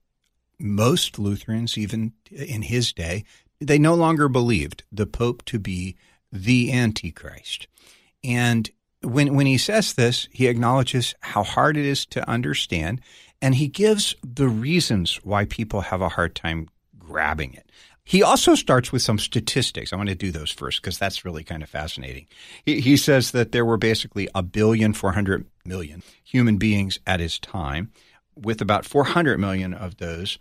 most 0.57 1.19
Lutherans, 1.19 1.77
even 1.77 2.13
in 2.31 2.63
his 2.63 2.91
day, 2.91 3.25
they 3.59 3.79
no 3.79 3.93
longer 3.93 4.29
believed 4.29 4.83
the 4.91 5.05
Pope 5.05 5.43
to 5.45 5.59
be 5.59 5.95
the 6.31 6.71
Antichrist. 6.71 7.67
And 8.23 8.69
when, 9.01 9.35
when 9.35 9.45
he 9.45 9.57
says 9.57 9.93
this, 9.93 10.27
he 10.31 10.47
acknowledges 10.47 11.15
how 11.21 11.43
hard 11.43 11.77
it 11.77 11.85
is 11.85 12.05
to 12.07 12.27
understand, 12.29 13.01
and 13.41 13.55
he 13.55 13.67
gives 13.67 14.15
the 14.23 14.49
reasons 14.49 15.15
why 15.23 15.45
people 15.45 15.81
have 15.81 16.01
a 16.01 16.09
hard 16.09 16.35
time 16.35 16.67
grabbing 16.97 17.53
it. 17.53 17.69
He 18.03 18.23
also 18.23 18.55
starts 18.55 18.91
with 18.91 19.03
some 19.03 19.19
statistics. 19.19 19.93
I 19.93 19.95
want 19.95 20.09
to 20.09 20.15
do 20.15 20.31
those 20.31 20.49
first 20.49 20.81
because 20.81 20.97
that's 20.97 21.23
really 21.23 21.43
kind 21.43 21.61
of 21.61 21.69
fascinating. 21.69 22.25
He, 22.65 22.81
he 22.81 22.97
says 22.97 23.31
that 23.31 23.51
there 23.51 23.65
were 23.65 23.77
basically 23.77 24.27
a 24.33 24.41
billion, 24.41 24.93
400 24.93 25.45
million 25.63 26.01
human 26.23 26.57
beings 26.57 26.99
at 27.05 27.19
his 27.19 27.37
time, 27.37 27.91
with 28.35 28.61
about 28.61 28.85
400 28.85 29.37
million 29.39 29.75
of 29.75 29.97
those, 29.97 30.39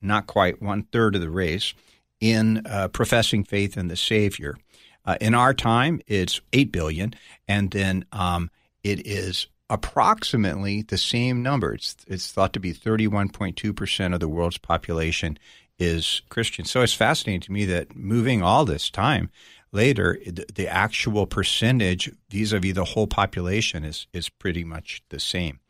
not 0.00 0.26
quite 0.26 0.62
one 0.62 0.84
third 0.84 1.14
of 1.14 1.20
the 1.20 1.28
race, 1.28 1.74
in 2.20 2.66
uh, 2.66 2.88
professing 2.88 3.44
faith 3.44 3.76
in 3.76 3.88
the 3.88 3.96
Savior. 3.96 4.56
Uh, 5.04 5.16
in 5.20 5.34
our 5.34 5.54
time, 5.54 6.00
it's 6.06 6.40
8 6.52 6.70
billion, 6.70 7.14
and 7.48 7.70
then 7.70 8.04
um, 8.12 8.50
it 8.84 9.06
is 9.06 9.46
approximately 9.70 10.82
the 10.82 10.98
same 10.98 11.42
number. 11.42 11.74
It's, 11.74 11.96
it's 12.06 12.30
thought 12.30 12.52
to 12.52 12.60
be 12.60 12.74
31.2% 12.74 14.14
of 14.14 14.20
the 14.20 14.28
world's 14.28 14.58
population 14.58 15.38
is 15.78 16.20
Christian. 16.28 16.66
So 16.66 16.82
it's 16.82 16.92
fascinating 16.92 17.40
to 17.42 17.52
me 17.52 17.64
that 17.66 17.96
moving 17.96 18.42
all 18.42 18.64
this 18.64 18.90
time, 18.90 19.30
later, 19.72 20.18
the, 20.26 20.44
the 20.54 20.68
actual 20.68 21.26
percentage 21.26 22.12
vis-a-vis 22.28 22.74
the 22.74 22.84
whole 22.84 23.06
population 23.06 23.84
is 23.84 24.06
is 24.12 24.28
pretty 24.28 24.64
much 24.64 25.02
the 25.08 25.20
same. 25.20 25.60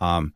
Um, 0.00 0.32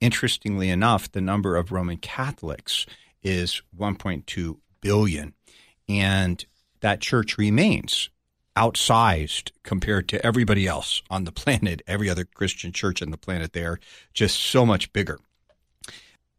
interestingly 0.00 0.68
enough, 0.68 1.10
the 1.10 1.20
number 1.20 1.56
of 1.56 1.72
Roman 1.72 1.96
Catholics 1.96 2.86
is 3.22 3.62
1.2 3.78 4.56
billion, 4.80 5.34
and 5.88 6.44
that 6.80 7.00
church 7.00 7.38
remains 7.38 8.10
outsized 8.56 9.52
compared 9.62 10.08
to 10.08 10.24
everybody 10.24 10.66
else 10.66 11.02
on 11.10 11.24
the 11.24 11.32
planet. 11.32 11.82
Every 11.86 12.10
other 12.10 12.24
Christian 12.24 12.72
church 12.72 13.02
on 13.02 13.10
the 13.10 13.16
planet, 13.16 13.52
they 13.52 13.64
are 13.64 13.80
just 14.12 14.38
so 14.38 14.66
much 14.66 14.92
bigger. 14.92 15.18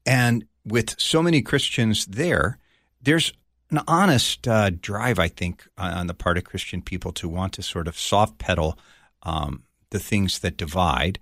And 0.05 0.45
with 0.65 0.99
so 0.99 1.21
many 1.21 1.41
Christians 1.41 2.05
there, 2.05 2.57
there's 3.01 3.33
an 3.69 3.81
honest 3.87 4.47
uh, 4.47 4.69
drive, 4.69 5.17
I 5.17 5.29
think, 5.29 5.67
on 5.77 6.07
the 6.07 6.13
part 6.13 6.37
of 6.37 6.43
Christian 6.43 6.81
people 6.81 7.11
to 7.13 7.29
want 7.29 7.53
to 7.53 7.63
sort 7.63 7.87
of 7.87 7.97
soft 7.97 8.37
pedal 8.37 8.77
um, 9.23 9.63
the 9.91 9.99
things 9.99 10.39
that 10.39 10.57
divide. 10.57 11.19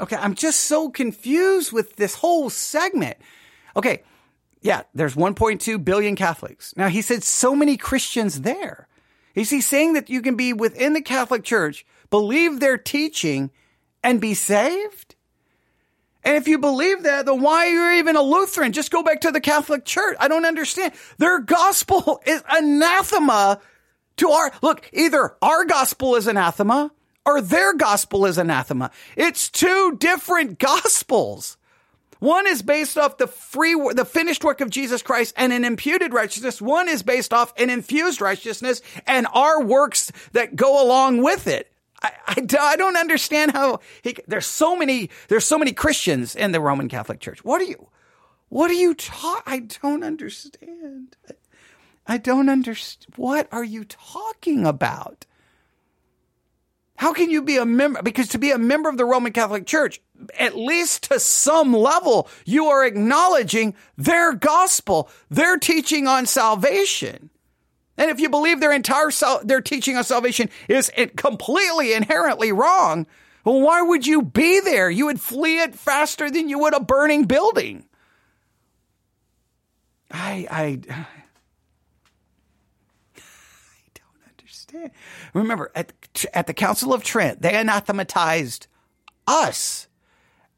Okay, 0.00 0.16
I'm 0.16 0.34
just 0.34 0.60
so 0.60 0.88
confused 0.88 1.72
with 1.72 1.96
this 1.96 2.14
whole 2.14 2.50
segment. 2.50 3.18
Okay, 3.76 4.02
yeah, 4.62 4.82
there's 4.94 5.16
1.2 5.16 5.84
billion 5.84 6.16
Catholics. 6.16 6.74
Now, 6.76 6.88
he 6.88 7.02
said 7.02 7.22
so 7.22 7.54
many 7.54 7.76
Christians 7.76 8.42
there. 8.42 8.88
Is 9.34 9.50
he 9.50 9.60
saying 9.60 9.94
that 9.94 10.08
you 10.08 10.22
can 10.22 10.36
be 10.36 10.52
within 10.52 10.92
the 10.92 11.02
Catholic 11.02 11.42
Church, 11.42 11.84
believe 12.10 12.60
their 12.60 12.78
teaching, 12.78 13.50
and 14.02 14.20
be 14.20 14.34
saved? 14.34 15.16
And 16.24 16.36
if 16.36 16.46
you 16.46 16.58
believe 16.58 17.02
that, 17.02 17.26
then 17.26 17.40
why 17.40 17.66
are 17.66 17.94
you 17.94 17.98
even 17.98 18.16
a 18.16 18.22
Lutheran? 18.22 18.72
Just 18.72 18.92
go 18.92 19.02
back 19.02 19.22
to 19.22 19.32
the 19.32 19.40
Catholic 19.40 19.84
Church. 19.84 20.16
I 20.20 20.28
don't 20.28 20.44
understand. 20.44 20.92
Their 21.18 21.40
gospel 21.40 22.20
is 22.26 22.42
anathema 22.48 23.60
to 24.18 24.30
our, 24.30 24.52
look, 24.62 24.88
either 24.92 25.34
our 25.42 25.64
gospel 25.64 26.14
is 26.14 26.28
anathema 26.28 26.92
or 27.24 27.40
their 27.40 27.74
gospel 27.74 28.26
is 28.26 28.38
anathema. 28.38 28.90
It's 29.16 29.48
two 29.48 29.96
different 29.98 30.58
gospels. 30.58 31.56
One 32.22 32.46
is 32.46 32.62
based 32.62 32.96
off 32.96 33.18
the 33.18 33.26
free, 33.26 33.74
the 33.74 34.04
finished 34.04 34.44
work 34.44 34.60
of 34.60 34.70
Jesus 34.70 35.02
Christ 35.02 35.34
and 35.36 35.52
an 35.52 35.64
imputed 35.64 36.14
righteousness. 36.14 36.62
One 36.62 36.88
is 36.88 37.02
based 37.02 37.32
off 37.32 37.52
an 37.58 37.68
infused 37.68 38.20
righteousness 38.20 38.80
and 39.08 39.26
our 39.34 39.60
works 39.60 40.12
that 40.30 40.54
go 40.54 40.86
along 40.86 41.24
with 41.24 41.48
it. 41.48 41.72
I, 42.00 42.12
I, 42.28 42.46
I 42.60 42.76
don't 42.76 42.96
understand 42.96 43.50
how 43.50 43.80
he, 44.02 44.14
there's 44.28 44.46
so 44.46 44.76
many, 44.76 45.10
there's 45.26 45.44
so 45.44 45.58
many 45.58 45.72
Christians 45.72 46.36
in 46.36 46.52
the 46.52 46.60
Roman 46.60 46.88
Catholic 46.88 47.18
Church. 47.18 47.44
What 47.44 47.60
are 47.60 47.64
you, 47.64 47.88
what 48.50 48.70
are 48.70 48.74
you 48.74 48.94
talking? 48.94 49.42
I 49.52 49.58
don't 49.82 50.04
understand. 50.04 51.16
I 52.06 52.18
don't 52.18 52.48
understand. 52.48 53.16
What 53.16 53.48
are 53.50 53.64
you 53.64 53.82
talking 53.82 54.64
about? 54.64 55.26
How 56.96 57.12
can 57.12 57.30
you 57.30 57.42
be 57.42 57.56
a 57.56 57.64
member? 57.64 58.02
Because 58.02 58.28
to 58.28 58.38
be 58.38 58.50
a 58.50 58.58
member 58.58 58.88
of 58.88 58.96
the 58.96 59.04
Roman 59.04 59.32
Catholic 59.32 59.66
Church, 59.66 60.00
at 60.38 60.56
least 60.56 61.10
to 61.10 61.18
some 61.18 61.72
level, 61.72 62.28
you 62.44 62.66
are 62.66 62.84
acknowledging 62.84 63.74
their 63.96 64.34
gospel, 64.34 65.10
their 65.30 65.56
teaching 65.56 66.06
on 66.06 66.26
salvation. 66.26 67.30
And 67.96 68.10
if 68.10 68.20
you 68.20 68.28
believe 68.28 68.60
their 68.60 68.72
entire 68.72 69.10
their 69.44 69.60
teaching 69.60 69.96
on 69.96 70.04
salvation 70.04 70.48
is 70.68 70.90
completely 71.16 71.92
inherently 71.92 72.52
wrong, 72.52 73.06
well, 73.44 73.60
why 73.60 73.82
would 73.82 74.06
you 74.06 74.22
be 74.22 74.60
there? 74.60 74.88
You 74.90 75.06
would 75.06 75.20
flee 75.20 75.60
it 75.60 75.74
faster 75.74 76.30
than 76.30 76.48
you 76.48 76.58
would 76.60 76.74
a 76.74 76.80
burning 76.80 77.24
building. 77.24 77.84
I 80.10 80.46
I 80.50 80.64
I 80.90 81.06
don't 83.94 84.28
understand. 84.28 84.90
Remember 85.34 85.70
at 85.74 85.92
at 86.34 86.46
the 86.46 86.54
Council 86.54 86.92
of 86.92 87.02
Trent, 87.02 87.42
they 87.42 87.54
anathematized 87.54 88.66
us. 89.26 89.88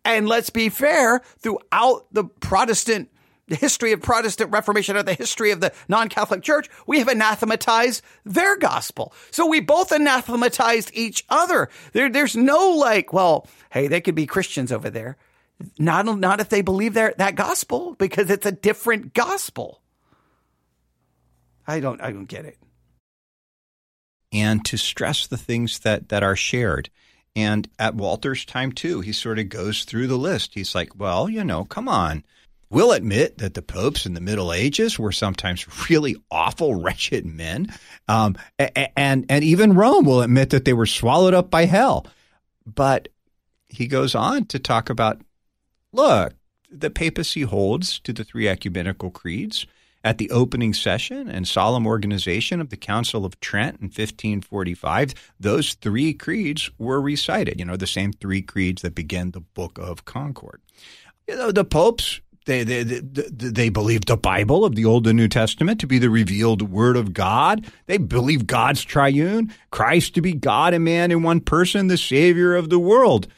And 0.05 0.29
let's 0.29 0.51
be 0.51 0.69
fair, 0.69 1.21
throughout 1.39 2.07
the 2.13 2.25
Protestant 2.25 3.11
the 3.47 3.57
history 3.57 3.93
of 3.93 4.01
Protestant 4.01 4.51
Reformation 4.53 4.97
or 4.97 5.03
the 5.03 5.15
history 5.15 5.51
of 5.51 5.61
the 5.61 5.73
non-Catholic 5.89 6.43
Church, 6.43 6.69
we 6.87 6.99
have 6.99 7.09
anathematized 7.09 8.03
their 8.25 8.57
gospel. 8.57 9.13
So 9.31 9.47
we 9.47 9.61
both 9.61 9.93
anathematized 9.93 10.91
each 10.95 11.25
other. 11.29 11.69
There, 11.93 12.09
there's 12.09 12.37
no 12.37 12.71
like, 12.71 13.13
well, 13.13 13.47
hey, 13.71 13.87
they 13.87 14.01
could 14.01 14.15
be 14.15 14.27
Christians 14.27 14.73
over 14.73 14.89
there. 14.89 15.17
Not, 15.79 16.07
not 16.19 16.41
if 16.41 16.49
they 16.49 16.63
believe 16.63 16.95
their, 16.95 17.15
that 17.19 17.35
gospel 17.35 17.95
because 17.99 18.31
it's 18.31 18.47
a 18.47 18.53
different 18.53 19.15
gospel. 19.15 19.83
I 21.67 21.81
don't, 21.81 22.01
I 22.01 22.13
don't 22.13 22.27
get 22.27 22.45
it. 22.45 22.59
And 24.35 24.65
to 24.67 24.77
stress 24.77 25.27
the 25.27 25.37
things 25.37 25.79
that, 25.81 26.09
that 26.11 26.23
are 26.23 26.37
shared. 26.37 26.91
And 27.37 27.69
at 27.79 27.95
Walther's 27.95 28.45
time 28.45 28.73
too, 28.73 29.01
he 29.01 29.13
sort 29.13 29.39
of 29.39 29.49
goes 29.49 29.85
through 29.85 30.09
the 30.09 30.19
list. 30.19 30.55
He's 30.55 30.75
like, 30.75 30.99
well, 30.99 31.29
you 31.29 31.45
know, 31.45 31.65
come 31.65 31.89
on 31.89 32.25
We'll 32.75 32.91
admit 32.91 33.39
that 33.39 33.55
the 33.55 33.63
popes 33.63 34.05
in 34.05 34.15
the 34.15 34.21
Middle 34.21 34.53
Ages 34.53 34.99
were 34.99 35.13
sometimes 35.13 35.89
really 35.89 36.17
awful, 36.29 36.75
wretched 36.83 37.25
men, 37.25 37.73
um, 38.09 38.37
and 38.59 39.27
and 39.29 39.45
even 39.45 39.75
Rome 39.75 40.05
will 40.05 40.23
admit 40.23 40.51
that 40.51 40.65
they 40.65 40.73
were 40.73 40.85
swallowed 40.85 41.35
up 41.35 41.51
by 41.51 41.67
hell. 41.67 42.05
But 42.67 43.11
he 43.67 43.87
goes 43.87 44.17
on 44.17 44.47
to 44.47 44.59
talk 44.59 44.91
about, 44.91 45.21
look, 45.93 46.35
the 46.69 46.91
papacy 46.91 47.43
holds 47.43 48.01
to 48.01 48.13
the 48.13 48.25
three 48.25 48.49
ecumenical 48.49 49.13
creeds. 49.13 49.67
At 50.05 50.19
the 50.19 50.31
opening 50.31 50.75
session 50.75 51.31
and 51.31 51.49
solemn 51.49 51.87
organization 51.87 52.61
of 52.61 52.69
the 52.69 52.77
Council 52.77 53.25
of 53.25 53.41
Trent 53.41 53.81
in 53.81 53.87
1545, 53.87 55.15
those 55.41 55.73
three 55.75 56.13
creeds 56.13 56.71
were 56.79 57.01
recited. 57.01 57.59
You 57.59 57.65
know, 57.65 57.77
the 57.77 57.87
same 57.87 58.13
three 58.13 58.43
creeds 58.43 58.83
that 58.83 58.95
begin 58.95 59.31
the 59.31 59.41
Book 59.41 59.79
of 59.79 60.05
Concord. 60.05 60.61
You 61.27 61.37
know, 61.37 61.51
the 61.51 61.65
popes 61.65 62.21
they, 62.47 62.63
they, 62.63 62.83
they, 62.83 63.01
they 63.01 63.69
believe 63.71 64.05
the 64.05 64.19
Bible 64.19 64.67
of 64.67 64.75
the 64.75 64.85
Old 64.85 65.07
and 65.07 65.17
New 65.17 65.29
Testament 65.29 65.81
to 65.81 65.87
be 65.87 65.99
the 65.99 66.11
revealed 66.11 66.61
Word 66.61 66.97
of 66.97 67.15
God. 67.15 67.67
They 67.87 67.97
believe 67.97 68.47
God's 68.47 68.85
triune, 68.85 69.53
Christ 69.71 70.15
to 70.17 70.21
be 70.21 70.35
God 70.35 70.75
and 70.75 70.85
man 70.85 71.11
in 71.11 71.23
one 71.23 71.41
person, 71.41 71.87
the 71.87 71.97
Savior 71.97 72.55
of 72.55 72.69
the 72.69 72.79
world. 72.79 73.29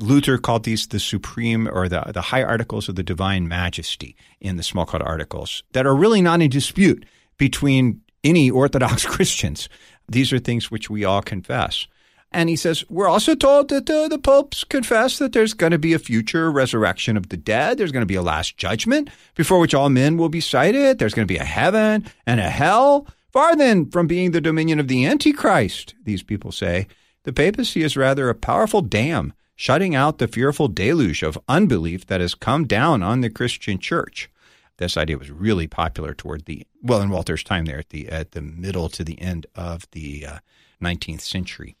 Luther 0.00 0.38
called 0.38 0.64
these 0.64 0.86
the 0.86 1.00
supreme 1.00 1.68
or 1.68 1.88
the, 1.88 2.02
the 2.12 2.22
high 2.22 2.42
articles 2.42 2.88
of 2.88 2.94
the 2.94 3.02
divine 3.02 3.46
majesty 3.46 4.16
in 4.40 4.56
the 4.56 4.62
Smalcald 4.62 5.04
articles 5.04 5.62
that 5.72 5.86
are 5.86 5.94
really 5.94 6.20
not 6.20 6.40
in 6.40 6.50
dispute 6.50 7.04
between 7.38 8.00
any 8.24 8.50
Orthodox 8.50 9.04
Christians. 9.14 9.68
These 10.08 10.32
are 10.32 10.38
things 10.38 10.70
which 10.70 10.90
we 10.90 11.04
all 11.04 11.22
confess. 11.22 11.86
And 12.32 12.48
he 12.48 12.56
says, 12.56 12.84
We're 12.88 13.08
also 13.08 13.34
told 13.34 13.68
that 13.70 13.90
uh, 13.90 14.08
the 14.08 14.18
popes 14.18 14.62
confess 14.62 15.18
that 15.18 15.32
there's 15.32 15.54
going 15.54 15.72
to 15.72 15.78
be 15.78 15.94
a 15.94 15.98
future 15.98 16.50
resurrection 16.50 17.16
of 17.16 17.28
the 17.28 17.36
dead. 17.36 17.78
There's 17.78 17.92
going 17.92 18.02
to 18.02 18.06
be 18.06 18.14
a 18.14 18.22
last 18.22 18.56
judgment 18.56 19.10
before 19.34 19.58
which 19.58 19.74
all 19.74 19.88
men 19.88 20.16
will 20.16 20.28
be 20.28 20.40
cited. 20.40 20.98
There's 20.98 21.14
going 21.14 21.26
to 21.26 21.32
be 21.32 21.38
a 21.38 21.44
heaven 21.44 22.06
and 22.26 22.40
a 22.40 22.50
hell. 22.50 23.06
Far 23.32 23.56
then 23.56 23.90
from 23.90 24.06
being 24.06 24.30
the 24.30 24.40
dominion 24.40 24.78
of 24.78 24.88
the 24.88 25.06
Antichrist, 25.06 25.94
these 26.04 26.22
people 26.22 26.52
say, 26.52 26.86
the 27.24 27.32
papacy 27.32 27.82
is 27.82 27.96
rather 27.96 28.28
a 28.28 28.34
powerful 28.34 28.80
dam 28.80 29.32
shutting 29.60 29.94
out 29.94 30.16
the 30.16 30.26
fearful 30.26 30.68
deluge 30.68 31.22
of 31.22 31.38
unbelief 31.46 32.06
that 32.06 32.18
has 32.18 32.34
come 32.34 32.66
down 32.66 33.02
on 33.02 33.20
the 33.20 33.28
Christian 33.28 33.78
church. 33.78 34.30
This 34.78 34.96
idea 34.96 35.18
was 35.18 35.30
really 35.30 35.66
popular 35.66 36.14
toward 36.14 36.46
the 36.46 36.66
well 36.80 37.02
in 37.02 37.10
Walther's 37.10 37.44
time 37.44 37.66
there 37.66 37.80
at 37.80 37.90
the 37.90 38.08
at 38.08 38.32
the 38.32 38.40
middle 38.40 38.88
to 38.88 39.04
the 39.04 39.20
end 39.20 39.46
of 39.54 39.86
the 39.90 40.24
uh, 40.24 40.38
19th 40.82 41.20
century. 41.20 41.76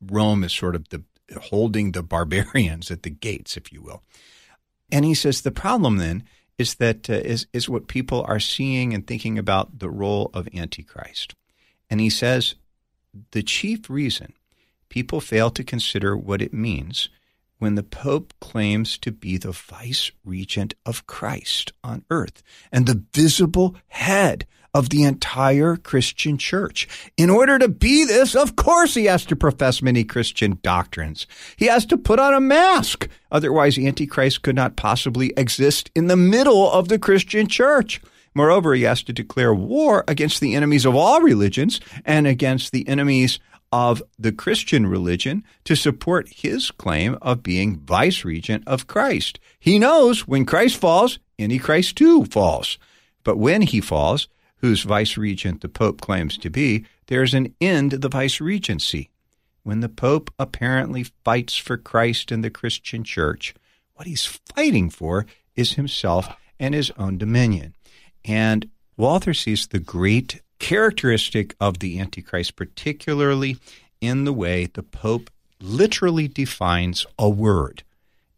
Rome 0.00 0.44
is 0.44 0.52
sort 0.52 0.76
of 0.76 0.90
the 0.90 1.02
holding 1.50 1.90
the 1.90 2.04
barbarians 2.04 2.88
at 2.88 3.02
the 3.02 3.10
gates, 3.10 3.56
if 3.56 3.72
you 3.72 3.82
will. 3.82 4.04
And 4.92 5.04
he 5.04 5.14
says 5.14 5.40
the 5.40 5.50
problem 5.50 5.96
then 5.96 6.22
is 6.56 6.76
that 6.76 7.10
uh, 7.10 7.14
is 7.14 7.48
is 7.52 7.68
what 7.68 7.88
people 7.88 8.24
are 8.28 8.38
seeing 8.38 8.94
and 8.94 9.04
thinking 9.04 9.36
about 9.36 9.80
the 9.80 9.90
role 9.90 10.30
of 10.34 10.48
Antichrist. 10.54 11.34
And 11.90 12.00
he 12.00 12.10
says 12.10 12.54
the 13.32 13.42
chief 13.42 13.90
reason 13.90 14.34
people 14.88 15.20
fail 15.20 15.50
to 15.50 15.64
consider 15.64 16.16
what 16.16 16.42
it 16.42 16.52
means 16.52 17.08
when 17.58 17.74
the 17.74 17.82
Pope 17.82 18.32
claims 18.40 18.96
to 18.98 19.10
be 19.10 19.36
the 19.36 19.52
vice 19.52 20.12
regent 20.24 20.74
of 20.86 21.06
Christ 21.06 21.72
on 21.82 22.04
earth 22.10 22.42
and 22.70 22.86
the 22.86 23.04
visible 23.12 23.76
head 23.88 24.46
of 24.74 24.90
the 24.90 25.02
entire 25.02 25.76
Christian 25.76 26.38
church. 26.38 26.86
In 27.16 27.30
order 27.30 27.58
to 27.58 27.68
be 27.68 28.04
this, 28.04 28.34
of 28.34 28.54
course, 28.54 28.94
he 28.94 29.06
has 29.06 29.24
to 29.26 29.36
profess 29.36 29.82
many 29.82 30.04
Christian 30.04 30.58
doctrines. 30.62 31.26
He 31.56 31.66
has 31.66 31.86
to 31.86 31.96
put 31.96 32.20
on 32.20 32.34
a 32.34 32.40
mask. 32.40 33.08
Otherwise, 33.32 33.78
Antichrist 33.78 34.42
could 34.42 34.54
not 34.54 34.76
possibly 34.76 35.32
exist 35.36 35.90
in 35.94 36.06
the 36.06 36.16
middle 36.16 36.70
of 36.70 36.88
the 36.88 36.98
Christian 36.98 37.48
church. 37.48 38.00
Moreover, 38.34 38.74
he 38.74 38.82
has 38.82 39.02
to 39.04 39.12
declare 39.12 39.54
war 39.54 40.04
against 40.06 40.40
the 40.40 40.54
enemies 40.54 40.84
of 40.84 40.94
all 40.94 41.22
religions 41.22 41.80
and 42.04 42.26
against 42.26 42.70
the 42.70 42.86
enemies 42.86 43.40
of 43.72 44.02
the 44.18 44.32
Christian 44.32 44.86
religion 44.86 45.44
to 45.64 45.74
support 45.74 46.28
his 46.28 46.70
claim 46.70 47.18
of 47.20 47.42
being 47.42 47.78
vice 47.78 48.24
regent 48.24 48.64
of 48.66 48.86
Christ. 48.86 49.38
He 49.58 49.78
knows 49.78 50.26
when 50.26 50.46
Christ 50.46 50.76
falls, 50.76 51.18
Antichrist 51.38 51.96
too 51.96 52.24
falls. 52.24 52.78
But 53.24 53.36
when 53.36 53.62
he 53.62 53.80
falls, 53.80 54.28
whose 54.56 54.82
vice 54.82 55.16
regent 55.16 55.60
the 55.60 55.68
Pope 55.68 56.00
claims 56.00 56.36
to 56.38 56.50
be, 56.50 56.84
there's 57.06 57.34
an 57.34 57.54
end 57.60 57.92
to 57.92 57.98
the 57.98 58.08
vice 58.08 58.40
regency. 58.40 59.10
When 59.62 59.80
the 59.80 59.88
Pope 59.88 60.32
apparently 60.38 61.04
fights 61.24 61.56
for 61.56 61.76
Christ 61.76 62.32
and 62.32 62.42
the 62.42 62.50
Christian 62.50 63.04
church, 63.04 63.54
what 63.94 64.06
he's 64.06 64.24
fighting 64.24 64.90
for 64.90 65.26
is 65.54 65.74
himself 65.74 66.28
and 66.58 66.74
his 66.74 66.90
own 66.98 67.18
dominion. 67.18 67.74
And 68.24 68.70
Walther 68.96 69.34
sees 69.34 69.66
the 69.66 69.78
great 69.78 70.40
characteristic 70.58 71.54
of 71.60 71.78
the 71.78 71.98
Antichrist, 71.98 72.56
particularly 72.56 73.56
in 74.00 74.24
the 74.24 74.32
way 74.32 74.66
the 74.66 74.82
Pope 74.82 75.30
literally 75.60 76.28
defines 76.28 77.06
a 77.18 77.28
word, 77.28 77.82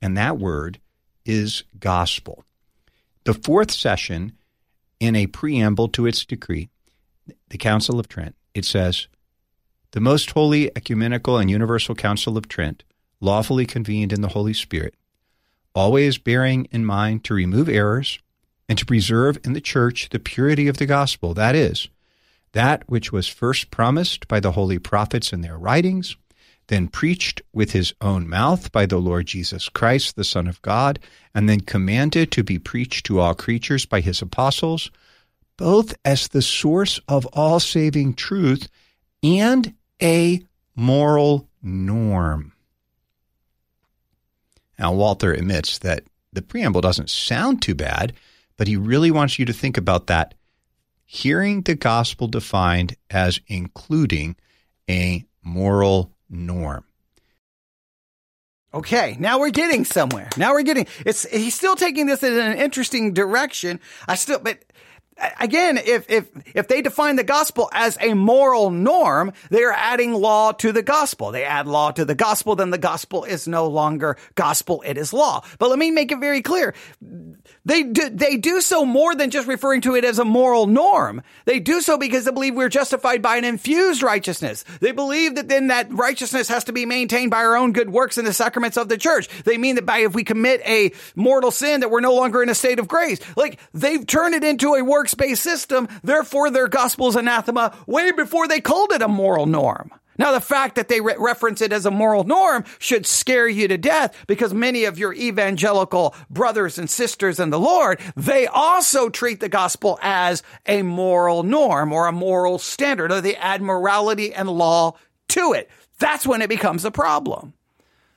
and 0.00 0.16
that 0.16 0.38
word 0.38 0.78
is 1.24 1.64
gospel. 1.78 2.44
The 3.24 3.34
fourth 3.34 3.70
session, 3.70 4.32
in 4.98 5.14
a 5.14 5.26
preamble 5.26 5.88
to 5.88 6.06
its 6.06 6.24
decree, 6.24 6.68
the 7.50 7.58
Council 7.58 7.98
of 7.98 8.08
Trent, 8.08 8.34
it 8.54 8.64
says, 8.64 9.06
The 9.92 10.00
most 10.00 10.30
holy 10.30 10.74
ecumenical 10.76 11.38
and 11.38 11.50
universal 11.50 11.94
Council 11.94 12.36
of 12.36 12.48
Trent, 12.48 12.82
lawfully 13.20 13.66
convened 13.66 14.12
in 14.12 14.22
the 14.22 14.28
Holy 14.28 14.54
Spirit, 14.54 14.94
always 15.74 16.18
bearing 16.18 16.66
in 16.70 16.84
mind 16.84 17.22
to 17.24 17.34
remove 17.34 17.68
errors 17.68 18.18
and 18.68 18.78
to 18.78 18.86
preserve 18.86 19.38
in 19.44 19.52
the 19.52 19.60
Church 19.60 20.08
the 20.10 20.18
purity 20.18 20.68
of 20.68 20.78
the 20.78 20.86
gospel, 20.86 21.34
that 21.34 21.54
is, 21.54 21.88
that 22.52 22.82
which 22.88 23.12
was 23.12 23.28
first 23.28 23.70
promised 23.70 24.26
by 24.28 24.40
the 24.40 24.52
holy 24.52 24.78
prophets 24.78 25.32
in 25.32 25.40
their 25.40 25.58
writings, 25.58 26.16
then 26.68 26.88
preached 26.88 27.42
with 27.52 27.72
his 27.72 27.92
own 28.00 28.28
mouth 28.28 28.70
by 28.70 28.86
the 28.86 28.98
Lord 28.98 29.26
Jesus 29.26 29.68
Christ, 29.68 30.14
the 30.14 30.24
Son 30.24 30.46
of 30.46 30.62
God, 30.62 31.00
and 31.34 31.48
then 31.48 31.60
commanded 31.60 32.30
to 32.32 32.44
be 32.44 32.58
preached 32.58 33.06
to 33.06 33.18
all 33.18 33.34
creatures 33.34 33.86
by 33.86 34.00
his 34.00 34.22
apostles, 34.22 34.90
both 35.56 35.94
as 36.04 36.28
the 36.28 36.42
source 36.42 37.00
of 37.08 37.26
all 37.26 37.60
saving 37.60 38.14
truth 38.14 38.68
and 39.22 39.74
a 40.00 40.42
moral 40.76 41.48
norm. 41.62 42.52
Now, 44.78 44.92
Walther 44.94 45.34
admits 45.34 45.78
that 45.78 46.04
the 46.32 46.40
preamble 46.40 46.80
doesn't 46.80 47.10
sound 47.10 47.60
too 47.60 47.74
bad, 47.74 48.14
but 48.56 48.68
he 48.68 48.76
really 48.76 49.10
wants 49.10 49.38
you 49.38 49.44
to 49.44 49.52
think 49.52 49.76
about 49.76 50.06
that 50.06 50.34
hearing 51.12 51.60
the 51.62 51.74
gospel 51.74 52.28
defined 52.28 52.94
as 53.10 53.40
including 53.48 54.36
a 54.88 55.24
moral 55.42 56.12
norm. 56.28 56.84
Okay, 58.72 59.16
now 59.18 59.40
we're 59.40 59.50
getting 59.50 59.84
somewhere. 59.84 60.28
Now 60.36 60.52
we're 60.52 60.62
getting 60.62 60.86
it's 61.04 61.28
he's 61.28 61.56
still 61.56 61.74
taking 61.74 62.06
this 62.06 62.22
in 62.22 62.38
an 62.38 62.56
interesting 62.58 63.12
direction. 63.12 63.80
I 64.06 64.14
still 64.14 64.38
but 64.38 64.60
again, 65.38 65.78
if, 65.78 66.10
if, 66.10 66.28
if 66.54 66.68
they 66.68 66.82
define 66.82 67.16
the 67.16 67.24
gospel 67.24 67.68
as 67.72 67.96
a 68.00 68.14
moral 68.14 68.70
norm, 68.70 69.32
they 69.50 69.62
are 69.62 69.72
adding 69.72 70.12
law 70.12 70.52
to 70.52 70.72
the 70.72 70.82
gospel. 70.82 71.32
They 71.32 71.44
add 71.44 71.66
law 71.66 71.90
to 71.92 72.04
the 72.04 72.14
gospel, 72.14 72.56
then 72.56 72.70
the 72.70 72.78
gospel 72.78 73.24
is 73.24 73.46
no 73.46 73.66
longer 73.66 74.16
gospel, 74.34 74.82
it 74.86 74.96
is 74.96 75.12
law. 75.12 75.44
But 75.58 75.70
let 75.70 75.78
me 75.78 75.90
make 75.90 76.12
it 76.12 76.18
very 76.18 76.42
clear. 76.42 76.74
They 77.64 77.82
do, 77.82 78.08
they 78.08 78.36
do 78.36 78.60
so 78.60 78.84
more 78.84 79.14
than 79.14 79.30
just 79.30 79.46
referring 79.46 79.82
to 79.82 79.94
it 79.94 80.04
as 80.04 80.18
a 80.18 80.24
moral 80.24 80.66
norm. 80.66 81.22
They 81.44 81.60
do 81.60 81.80
so 81.80 81.98
because 81.98 82.24
they 82.24 82.30
believe 82.30 82.54
we're 82.54 82.68
justified 82.68 83.22
by 83.22 83.36
an 83.36 83.44
infused 83.44 84.02
righteousness. 84.02 84.64
They 84.80 84.92
believe 84.92 85.34
that 85.34 85.48
then 85.48 85.68
that 85.68 85.92
righteousness 85.92 86.48
has 86.48 86.64
to 86.64 86.72
be 86.72 86.86
maintained 86.86 87.30
by 87.30 87.38
our 87.38 87.56
own 87.56 87.72
good 87.72 87.90
works 87.90 88.18
in 88.18 88.24
the 88.24 88.32
sacraments 88.32 88.76
of 88.76 88.88
the 88.88 88.96
church. 88.96 89.28
They 89.44 89.58
mean 89.58 89.76
that 89.76 89.86
by 89.86 89.98
if 89.98 90.14
we 90.14 90.24
commit 90.24 90.62
a 90.66 90.92
mortal 91.14 91.50
sin 91.50 91.80
that 91.80 91.90
we're 91.90 92.00
no 92.00 92.14
longer 92.14 92.42
in 92.42 92.48
a 92.48 92.54
state 92.54 92.78
of 92.78 92.88
grace. 92.88 93.20
Like 93.36 93.58
they've 93.74 94.06
turned 94.06 94.34
it 94.34 94.44
into 94.44 94.74
a 94.74 94.82
works 94.82 95.09
based 95.14 95.42
system. 95.42 95.88
Therefore, 96.02 96.50
their 96.50 96.68
gospel 96.68 97.08
is 97.08 97.16
anathema 97.16 97.76
way 97.86 98.12
before 98.12 98.48
they 98.48 98.60
called 98.60 98.92
it 98.92 99.02
a 99.02 99.08
moral 99.08 99.46
norm. 99.46 99.90
Now, 100.20 100.32
the 100.32 100.40
fact 100.40 100.74
that 100.74 100.88
they 100.88 101.00
re- 101.00 101.14
reference 101.18 101.62
it 101.62 101.72
as 101.72 101.86
a 101.86 101.90
moral 101.90 102.24
norm 102.24 102.64
should 102.78 103.06
scare 103.06 103.48
you 103.48 103.68
to 103.68 103.78
death 103.78 104.14
because 104.26 104.52
many 104.52 104.84
of 104.84 104.98
your 104.98 105.14
evangelical 105.14 106.14
brothers 106.28 106.78
and 106.78 106.90
sisters 106.90 107.40
in 107.40 107.48
the 107.48 107.58
Lord, 107.58 107.98
they 108.16 108.46
also 108.46 109.08
treat 109.08 109.40
the 109.40 109.48
gospel 109.48 109.98
as 110.02 110.42
a 110.66 110.82
moral 110.82 111.42
norm 111.42 111.90
or 111.90 112.06
a 112.06 112.12
moral 112.12 112.58
standard, 112.58 113.10
or 113.10 113.22
they 113.22 113.34
add 113.36 113.62
morality 113.62 114.34
and 114.34 114.50
law 114.50 114.94
to 115.28 115.54
it. 115.54 115.70
That's 115.98 116.26
when 116.26 116.42
it 116.42 116.48
becomes 116.48 116.84
a 116.84 116.90
problem. 116.90 117.54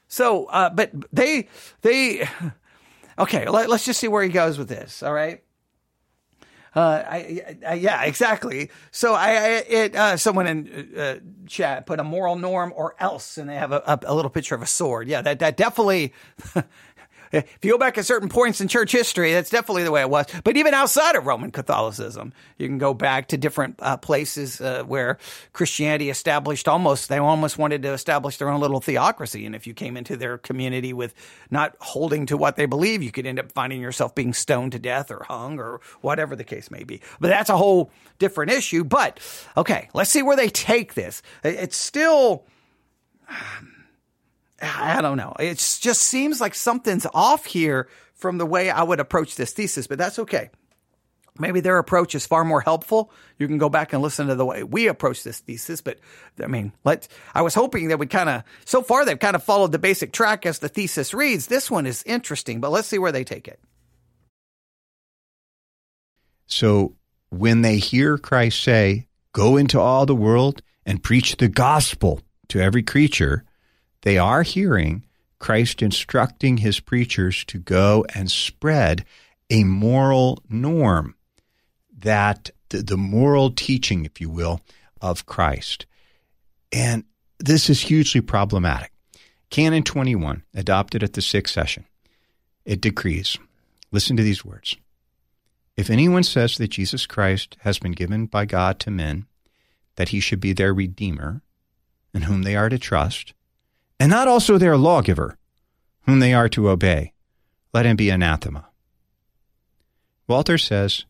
So, 0.10 0.46
uh, 0.46 0.72
but 0.72 0.92
they, 1.14 1.48
they, 1.82 2.28
okay, 3.18 3.48
let, 3.48 3.70
us 3.70 3.86
just 3.86 4.00
see 4.00 4.08
where 4.08 4.24
he 4.24 4.30
goes 4.30 4.58
with 4.58 4.68
this. 4.68 5.04
All 5.04 5.14
right. 5.14 5.43
Uh, 6.76 7.04
I, 7.08 7.58
I, 7.68 7.74
yeah, 7.76 8.04
exactly. 8.04 8.72
So 8.92 9.14
I, 9.14 9.30
I 9.30 9.48
it, 9.68 9.96
uh, 9.96 10.18
someone 10.18 10.48
in 10.48 10.98
uh, 10.98 11.20
chat 11.48 11.86
put 11.86 12.00
a 12.00 12.04
moral 12.04 12.36
norm 12.36 12.74
or 12.76 12.96
else, 13.00 13.38
and 13.38 13.50
they 13.50 13.56
have 13.56 13.72
a, 13.72 13.84
a, 13.86 14.00
a 14.08 14.16
little 14.16 14.32
picture 14.32 14.56
of 14.56 14.62
a 14.62 14.68
sword. 14.68 15.08
Yeah, 15.08 15.22
that 15.22 15.40
that 15.40 15.58
definitely 15.58 16.14
if 17.34 17.60
you 17.64 17.72
go 17.72 17.78
back 17.78 17.98
at 17.98 18.06
certain 18.06 18.30
points 18.30 18.62
in 18.62 18.68
church 18.68 18.92
history, 18.92 19.34
that's 19.34 19.50
definitely 19.50 19.84
the 19.84 19.92
way 19.92 20.02
it 20.02 20.10
was. 20.10 20.28
But 20.44 20.56
even 20.56 20.74
outside 20.74 21.16
of 21.16 21.26
Roman 21.26 21.52
Catholicism, 21.52 22.32
you 22.58 22.68
can 22.68 22.78
go 22.78 22.94
back 22.94 23.28
to 23.30 23.38
different 23.38 23.76
uh, 23.80 23.98
places 23.98 24.62
uh, 24.62 24.84
where 24.84 25.18
Christianity 25.52 26.10
established 26.10 26.68
almost, 26.68 27.10
they 27.10 27.18
almost 27.18 27.58
wanted 27.58 27.82
to 27.84 27.92
establish 27.92 28.38
their 28.38 28.50
own 28.50 28.62
little 28.62 28.80
theocracy. 28.80 29.46
And 29.46 29.56
if 29.56 29.66
you 29.66 29.74
came 29.74 29.98
into 29.98 30.16
their 30.16 30.38
community 30.38 30.94
with 30.94 31.16
not 31.50 31.76
holding 31.80 32.28
to 32.28 32.38
what 32.38 32.56
they 32.56 32.68
believe, 32.68 33.02
you 33.02 33.12
could 33.12 33.26
end 33.26 33.40
up 33.40 33.52
finding 33.52 33.82
yourself 33.82 34.14
being 34.14 34.34
stoned 34.34 34.74
to 34.74 34.80
death 34.80 35.10
or 35.10 35.24
hung 35.24 35.60
or 35.60 35.82
whatever 36.02 36.36
the 36.36 36.44
case 36.44 36.70
may 36.70 36.84
be. 36.84 37.02
But 37.20 37.30
that's 37.30 37.50
a 37.50 37.58
whole 37.58 37.92
different 38.20 38.52
issue. 38.52 38.84
But 38.84 39.20
okay, 39.58 39.90
let's 39.94 40.12
see 40.12 40.22
where 40.22 40.38
they 40.38 40.50
take 40.50 40.94
this. 40.94 41.22
It's 41.44 41.78
still. 41.78 42.46
Um, 43.28 43.70
I 44.64 45.02
don't 45.02 45.18
know. 45.18 45.36
It 45.40 45.58
just 45.82 46.02
seems 46.04 46.40
like 46.40 46.56
something's 46.56 47.06
off 47.14 47.46
here 47.46 47.90
from 48.14 48.38
the 48.38 48.46
way 48.46 48.70
I 48.70 48.84
would 48.84 49.00
approach 49.00 49.36
this 49.36 49.52
thesis, 49.52 49.88
but 49.88 49.98
that's 49.98 50.20
okay. 50.20 50.50
Maybe 51.38 51.62
their 51.62 51.80
approach 51.80 52.14
is 52.16 52.28
far 52.28 52.46
more 52.46 52.62
helpful. 52.62 53.12
You 53.40 53.48
can 53.48 53.58
go 53.58 53.68
back 53.68 53.92
and 53.92 54.02
listen 54.02 54.28
to 54.28 54.36
the 54.36 54.46
way 54.46 54.64
we 54.64 54.88
approach 54.88 55.24
this 55.24 55.40
thesis, 55.40 55.82
but 55.82 56.00
I 56.42 56.48
mean, 56.48 56.72
let 56.86 57.08
I 57.34 57.42
was 57.42 57.56
hoping 57.56 57.88
that 57.88 57.98
we 57.98 58.06
kind 58.06 58.30
of 58.30 58.44
so 58.66 58.82
far 58.84 59.04
they've 59.04 59.20
kind 59.20 59.36
of 59.36 59.44
followed 59.44 59.72
the 59.72 59.80
basic 59.80 60.14
track 60.14 60.46
as 60.46 60.60
the 60.60 60.70
thesis 60.70 61.14
reads. 61.14 61.48
This 61.48 61.72
one 61.72 61.88
is 61.88 62.04
interesting, 62.04 62.62
but 62.62 62.72
let's 62.72 62.88
see 62.88 63.00
where 63.00 63.12
they 63.12 63.24
take 63.24 63.48
it. 63.48 63.60
So 66.46 66.96
when 67.30 67.64
they 67.64 67.78
hear 67.78 68.20
Christ 68.20 68.62
say, 68.62 69.08
"Go 69.34 69.58
into 69.58 69.80
all 69.80 70.06
the 70.06 70.16
world 70.16 70.62
and 70.86 71.04
preach 71.04 71.38
the 71.38 71.48
gospel 71.48 72.22
to 72.50 72.62
every 72.62 72.84
creature," 72.84 73.44
they 74.04 74.18
are 74.18 74.44
hearing 74.44 75.04
Christ 75.40 75.82
instructing 75.82 76.58
his 76.58 76.80
preachers 76.80 77.44
to 77.46 77.58
go 77.58 78.06
and 78.14 78.32
spread 78.32 79.06
a 79.50 79.64
moral 79.64 80.42
norm 80.48 81.16
that 82.00 82.52
the, 82.70 82.98
moral 82.98 83.52
teaching, 83.52 84.06
if 84.06 84.20
you 84.22 84.30
will, 84.30 84.62
of 85.02 85.26
Christ. 85.26 85.86
And 86.72 87.04
this 87.40 87.70
is 87.70 87.82
hugely 87.82 88.22
problematic. 88.22 88.92
Canon 89.50 89.84
21, 89.84 90.44
adopted 90.56 91.04
at 91.04 91.14
the 91.14 91.22
sixth 91.22 91.54
session, 91.54 91.86
it 92.66 92.82
decrees 92.82 93.38
listen 93.92 94.18
to 94.18 94.24
these 94.24 94.44
words. 94.44 94.76
If 95.78 95.90
anyone 95.90 96.24
says 96.24 96.58
that 96.58 96.70
Jesus 96.70 97.06
Christ 97.06 97.58
has 97.62 97.80
been 97.80 97.92
given 97.92 98.26
by 98.26 98.46
God 98.46 98.80
to 98.80 98.92
men, 98.92 99.28
that 99.96 100.10
he 100.10 100.20
should 100.20 100.40
be 100.40 100.54
their 100.54 100.74
Redeemer, 100.74 101.42
in 102.14 102.24
whom 102.24 102.42
they 102.42 102.56
are 102.56 102.70
to 102.70 102.80
trust, 102.80 103.34
and 104.00 104.10
not 104.10 104.28
also 104.28 104.58
their 104.58 104.78
lawgiver, 104.78 105.38
whom 106.02 106.20
they 106.20 106.34
are 106.34 106.50
to 106.50 106.70
obey. 106.70 107.14
Let 107.74 107.86
him 107.86 107.96
be 107.96 108.10
anathema. 108.10 108.68
Walther 110.28 110.58
says, 110.58 111.06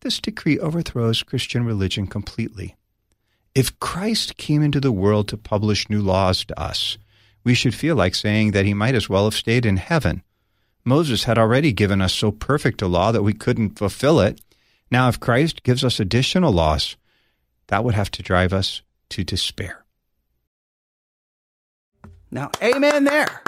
this 0.00 0.20
decree 0.20 0.58
overthrows 0.58 1.22
Christian 1.22 1.64
religion 1.64 2.06
completely. 2.06 2.76
If 3.54 3.78
Christ 3.80 4.36
came 4.36 4.62
into 4.62 4.80
the 4.80 4.92
world 4.92 5.26
to 5.28 5.36
publish 5.36 5.90
new 5.90 6.00
laws 6.00 6.44
to 6.44 6.60
us, 6.60 6.98
we 7.42 7.54
should 7.54 7.74
feel 7.74 7.96
like 7.96 8.14
saying 8.14 8.52
that 8.52 8.66
he 8.66 8.74
might 8.74 8.94
as 8.94 9.08
well 9.08 9.24
have 9.24 9.34
stayed 9.34 9.66
in 9.66 9.78
heaven. 9.78 10.22
Moses 10.84 11.24
had 11.24 11.38
already 11.38 11.72
given 11.72 12.00
us 12.00 12.12
so 12.12 12.30
perfect 12.30 12.82
a 12.82 12.86
law 12.86 13.10
that 13.10 13.22
we 13.22 13.32
couldn't 13.32 13.78
fulfill 13.78 14.20
it. 14.20 14.40
Now, 14.90 15.08
if 15.08 15.18
Christ 15.18 15.62
gives 15.64 15.82
us 15.82 15.98
additional 15.98 16.52
laws, 16.52 16.96
that 17.66 17.84
would 17.84 17.94
have 17.94 18.10
to 18.12 18.22
drive 18.22 18.52
us 18.52 18.82
to 19.10 19.24
despair. 19.24 19.84
Now, 22.30 22.50
amen 22.62 23.04
there. 23.04 23.42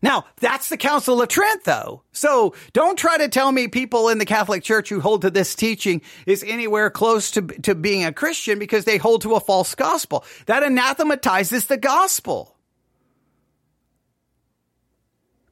Now, 0.00 0.26
that's 0.36 0.68
the 0.68 0.76
Council 0.76 1.20
of 1.20 1.28
Trent, 1.28 1.64
though. 1.64 2.02
So 2.12 2.54
don't 2.72 2.96
try 2.96 3.18
to 3.18 3.28
tell 3.28 3.50
me 3.50 3.68
people 3.68 4.08
in 4.08 4.18
the 4.18 4.24
Catholic 4.24 4.62
Church 4.62 4.88
who 4.88 5.00
hold 5.00 5.22
to 5.22 5.30
this 5.30 5.54
teaching 5.54 6.02
is 6.24 6.44
anywhere 6.46 6.88
close 6.90 7.32
to, 7.32 7.42
to 7.42 7.74
being 7.74 8.04
a 8.04 8.12
Christian 8.12 8.58
because 8.58 8.84
they 8.84 8.96
hold 8.96 9.22
to 9.22 9.34
a 9.34 9.40
false 9.40 9.74
gospel. 9.74 10.24
That 10.46 10.62
anathematizes 10.62 11.66
the 11.66 11.76
gospel. 11.76 12.57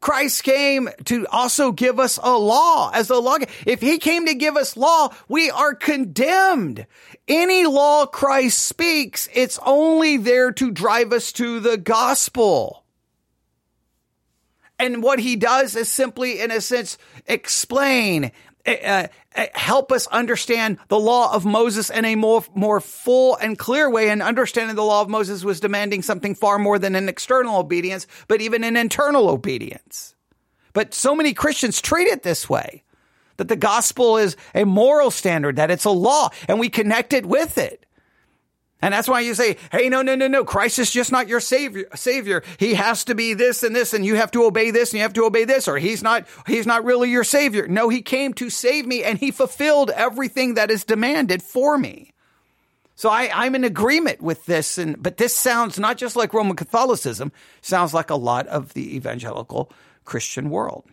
Christ 0.00 0.44
came 0.44 0.88
to 1.06 1.26
also 1.28 1.72
give 1.72 1.98
us 1.98 2.18
a 2.22 2.36
law 2.36 2.90
as 2.92 3.10
a 3.10 3.16
law. 3.16 3.38
If 3.66 3.80
he 3.80 3.98
came 3.98 4.26
to 4.26 4.34
give 4.34 4.56
us 4.56 4.76
law, 4.76 5.12
we 5.28 5.50
are 5.50 5.74
condemned. 5.74 6.86
Any 7.26 7.66
law 7.66 8.06
Christ 8.06 8.58
speaks, 8.58 9.28
it's 9.34 9.58
only 9.64 10.16
there 10.16 10.52
to 10.52 10.70
drive 10.70 11.12
us 11.12 11.32
to 11.32 11.60
the 11.60 11.76
gospel. 11.76 12.84
And 14.78 15.02
what 15.02 15.18
he 15.18 15.36
does 15.36 15.74
is 15.74 15.88
simply, 15.88 16.40
in 16.40 16.50
a 16.50 16.60
sense, 16.60 16.98
explain, 17.26 18.30
uh, 18.66 19.06
help 19.54 19.92
us 19.92 20.06
understand 20.08 20.78
the 20.88 20.98
law 20.98 21.32
of 21.32 21.44
Moses 21.44 21.90
in 21.90 22.04
a 22.04 22.16
more, 22.16 22.44
more 22.54 22.80
full 22.80 23.36
and 23.36 23.58
clear 23.58 23.88
way. 23.88 24.08
And 24.08 24.22
understanding 24.22 24.76
the 24.76 24.82
law 24.82 25.02
of 25.02 25.08
Moses 25.08 25.44
was 25.44 25.60
demanding 25.60 26.02
something 26.02 26.34
far 26.34 26.58
more 26.58 26.78
than 26.78 26.94
an 26.94 27.08
external 27.08 27.58
obedience, 27.58 28.06
but 28.28 28.40
even 28.40 28.64
an 28.64 28.76
internal 28.76 29.28
obedience. 29.28 30.14
But 30.72 30.92
so 30.92 31.14
many 31.14 31.32
Christians 31.32 31.80
treat 31.80 32.08
it 32.08 32.22
this 32.22 32.48
way 32.48 32.82
that 33.36 33.48
the 33.48 33.56
gospel 33.56 34.16
is 34.16 34.36
a 34.54 34.64
moral 34.64 35.10
standard, 35.10 35.56
that 35.56 35.70
it's 35.70 35.84
a 35.84 35.90
law, 35.90 36.30
and 36.48 36.58
we 36.58 36.68
connect 36.68 37.12
it 37.12 37.24
with 37.24 37.58
it. 37.58 37.85
And 38.86 38.92
that's 38.92 39.08
why 39.08 39.18
you 39.18 39.34
say, 39.34 39.56
hey, 39.72 39.88
no, 39.88 40.00
no, 40.00 40.14
no, 40.14 40.28
no. 40.28 40.44
Christ 40.44 40.78
is 40.78 40.92
just 40.92 41.10
not 41.10 41.26
your 41.26 41.40
savior, 41.40 41.88
savior. 41.96 42.44
He 42.56 42.74
has 42.74 43.02
to 43.06 43.16
be 43.16 43.34
this 43.34 43.64
and 43.64 43.74
this, 43.74 43.92
and 43.92 44.06
you 44.06 44.14
have 44.14 44.30
to 44.30 44.44
obey 44.44 44.70
this 44.70 44.92
and 44.92 44.98
you 44.98 45.02
have 45.02 45.12
to 45.14 45.24
obey 45.24 45.42
this, 45.42 45.66
or 45.66 45.76
he's 45.76 46.04
not, 46.04 46.24
he's 46.46 46.68
not 46.68 46.84
really 46.84 47.10
your 47.10 47.24
savior. 47.24 47.66
No, 47.66 47.88
he 47.88 48.00
came 48.00 48.32
to 48.34 48.48
save 48.48 48.86
me 48.86 49.02
and 49.02 49.18
he 49.18 49.32
fulfilled 49.32 49.90
everything 49.90 50.54
that 50.54 50.70
is 50.70 50.84
demanded 50.84 51.42
for 51.42 51.76
me. 51.76 52.12
So 52.94 53.10
I, 53.10 53.28
I'm 53.34 53.56
in 53.56 53.64
agreement 53.64 54.22
with 54.22 54.46
this. 54.46 54.78
And, 54.78 55.02
but 55.02 55.16
this 55.16 55.34
sounds 55.34 55.80
not 55.80 55.96
just 55.96 56.14
like 56.14 56.32
Roman 56.32 56.54
Catholicism, 56.54 57.32
sounds 57.62 57.92
like 57.92 58.10
a 58.10 58.14
lot 58.14 58.46
of 58.46 58.72
the 58.74 58.94
evangelical 58.94 59.72
Christian 60.04 60.48
world. 60.48 60.84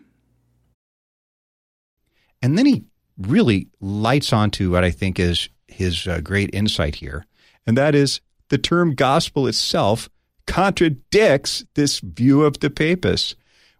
And 2.41 2.57
then 2.57 2.65
he 2.65 2.85
really 3.19 3.67
lights 3.79 4.33
onto 4.33 4.71
what 4.71 4.83
I 4.83 4.89
think 4.89 5.19
is 5.19 5.47
his 5.67 6.07
uh, 6.07 6.21
great 6.21 6.49
insight 6.55 6.95
here 6.95 7.27
and 7.65 7.77
that 7.77 7.95
is 7.95 8.21
the 8.49 8.57
term 8.57 8.95
gospel 8.95 9.47
itself 9.47 10.09
contradicts 10.45 11.65
this 11.75 11.99
view 11.99 12.43
of 12.43 12.59
the 12.59 12.69
papists. 12.69 13.35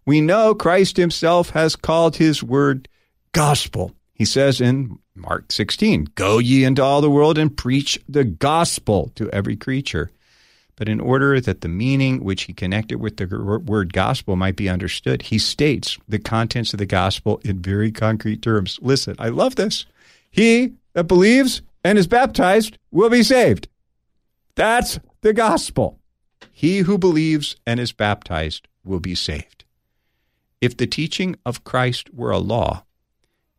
We 0.06 0.20
know 0.20 0.54
Christ 0.54 0.96
himself 0.96 1.50
has 1.50 1.76
called 1.76 2.16
his 2.16 2.42
word 2.42 2.88
gospel. 3.32 3.92
He 4.14 4.24
says 4.24 4.60
in 4.60 4.98
Mark 5.14 5.52
16, 5.52 6.08
Go 6.14 6.38
ye 6.38 6.64
into 6.64 6.82
all 6.82 7.00
the 7.00 7.10
world 7.10 7.38
and 7.38 7.56
preach 7.56 7.98
the 8.08 8.24
gospel 8.24 9.12
to 9.16 9.30
every 9.30 9.56
creature. 9.56 10.10
But 10.76 10.88
in 10.88 11.00
order 11.00 11.40
that 11.40 11.60
the 11.60 11.68
meaning 11.68 12.24
which 12.24 12.42
he 12.42 12.52
connected 12.52 12.98
with 12.98 13.16
the 13.16 13.26
word 13.64 13.92
gospel 13.92 14.34
might 14.34 14.56
be 14.56 14.68
understood, 14.68 15.22
he 15.22 15.38
states 15.38 15.98
the 16.08 16.18
contents 16.18 16.72
of 16.72 16.78
the 16.78 16.86
gospel 16.86 17.40
in 17.44 17.60
very 17.60 17.92
concrete 17.92 18.42
terms. 18.42 18.78
Listen, 18.82 19.14
I 19.18 19.28
love 19.28 19.54
this. 19.54 19.86
He 20.30 20.72
that 20.94 21.04
believes 21.04 21.62
and 21.84 21.96
is 21.96 22.06
baptized 22.06 22.78
will 22.90 23.10
be 23.10 23.22
saved. 23.22 23.68
That's 24.54 24.98
the 25.22 25.32
gospel. 25.32 25.98
He 26.52 26.78
who 26.78 26.98
believes 26.98 27.56
and 27.66 27.80
is 27.80 27.92
baptized 27.92 28.68
will 28.84 29.00
be 29.00 29.14
saved. 29.14 29.64
If 30.60 30.76
the 30.76 30.86
teaching 30.86 31.36
of 31.44 31.64
Christ 31.64 32.12
were 32.14 32.30
a 32.30 32.38
law, 32.38 32.84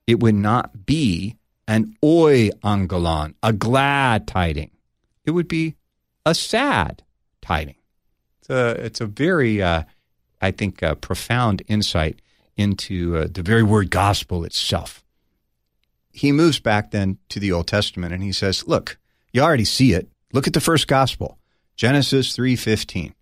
it 0.07 0.19
would 0.19 0.35
not 0.35 0.85
be 0.85 1.37
an 1.67 1.95
oi 2.03 2.49
angelon, 2.63 3.35
a 3.43 3.51
glad 3.53 4.27
tiding. 4.27 4.71
It 5.25 5.31
would 5.31 5.47
be 5.47 5.75
a 6.25 6.35
sad 6.35 7.03
tiding. 7.41 7.75
It's 8.39 8.49
a, 8.49 8.85
it's 8.85 9.01
a 9.01 9.05
very, 9.07 9.61
uh, 9.61 9.83
I 10.41 10.51
think, 10.51 10.83
uh, 10.83 10.95
profound 10.95 11.63
insight 11.67 12.21
into 12.55 13.17
uh, 13.17 13.27
the 13.29 13.41
very 13.41 13.63
word 13.63 13.89
gospel 13.89 14.43
itself. 14.43 15.03
He 16.11 16.31
moves 16.31 16.59
back 16.59 16.91
then 16.91 17.17
to 17.29 17.39
the 17.39 17.51
Old 17.51 17.67
Testament 17.67 18.13
and 18.13 18.23
he 18.23 18.31
says, 18.31 18.67
Look, 18.67 18.97
you 19.33 19.41
already 19.41 19.65
see 19.65 19.93
it. 19.93 20.07
Look 20.33 20.47
at 20.47 20.53
the 20.53 20.61
first 20.61 20.87
gospel, 20.87 21.37
Genesis 21.75 22.35
3:15. 22.35 23.13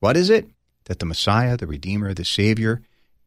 What 0.00 0.16
is 0.16 0.30
it? 0.30 0.48
That 0.84 0.98
the 0.98 1.06
Messiah, 1.06 1.56
the 1.56 1.66
Redeemer, 1.66 2.14
the 2.14 2.24
Savior 2.24 2.82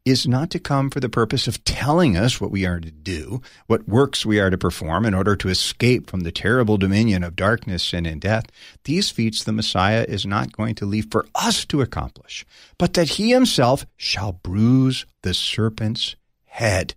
is 0.06 0.28
not 0.28 0.50
to 0.50 0.60
come 0.60 0.90
for 0.90 1.00
the 1.00 1.08
purpose 1.08 1.48
of 1.48 1.64
telling 1.64 2.18
us 2.18 2.42
what 2.42 2.52
we 2.52 2.66
are 2.66 2.80
to 2.80 2.92
do, 2.92 3.42
what 3.68 3.88
works 3.88 4.26
we 4.26 4.40
are 4.40 4.50
to 4.50 4.58
perform 4.58 5.06
in 5.06 5.14
order 5.14 5.36
to 5.36 5.48
escape 5.48 6.10
from 6.10 6.22
the 6.22 6.32
terrible 6.32 6.78
dominion 6.78 7.24
of 7.24 7.38
darkness, 7.38 7.84
sin, 7.84 8.06
and 8.06 8.20
death. 8.20 8.46
These 8.84 9.12
feats 9.12 9.44
the 9.44 9.54
Messiah 9.54 10.06
is 10.08 10.26
not 10.26 10.52
going 10.52 10.76
to 10.76 10.86
leave 10.86 11.08
for 11.10 11.26
us 11.36 11.64
to 11.66 11.82
accomplish, 11.82 12.46
but 12.78 12.96
that 12.96 13.12
he 13.12 13.32
himself 13.32 13.86
shall 13.96 14.34
bruise 14.34 15.06
the 15.22 15.34
serpent's 15.34 16.18
head. 16.46 16.96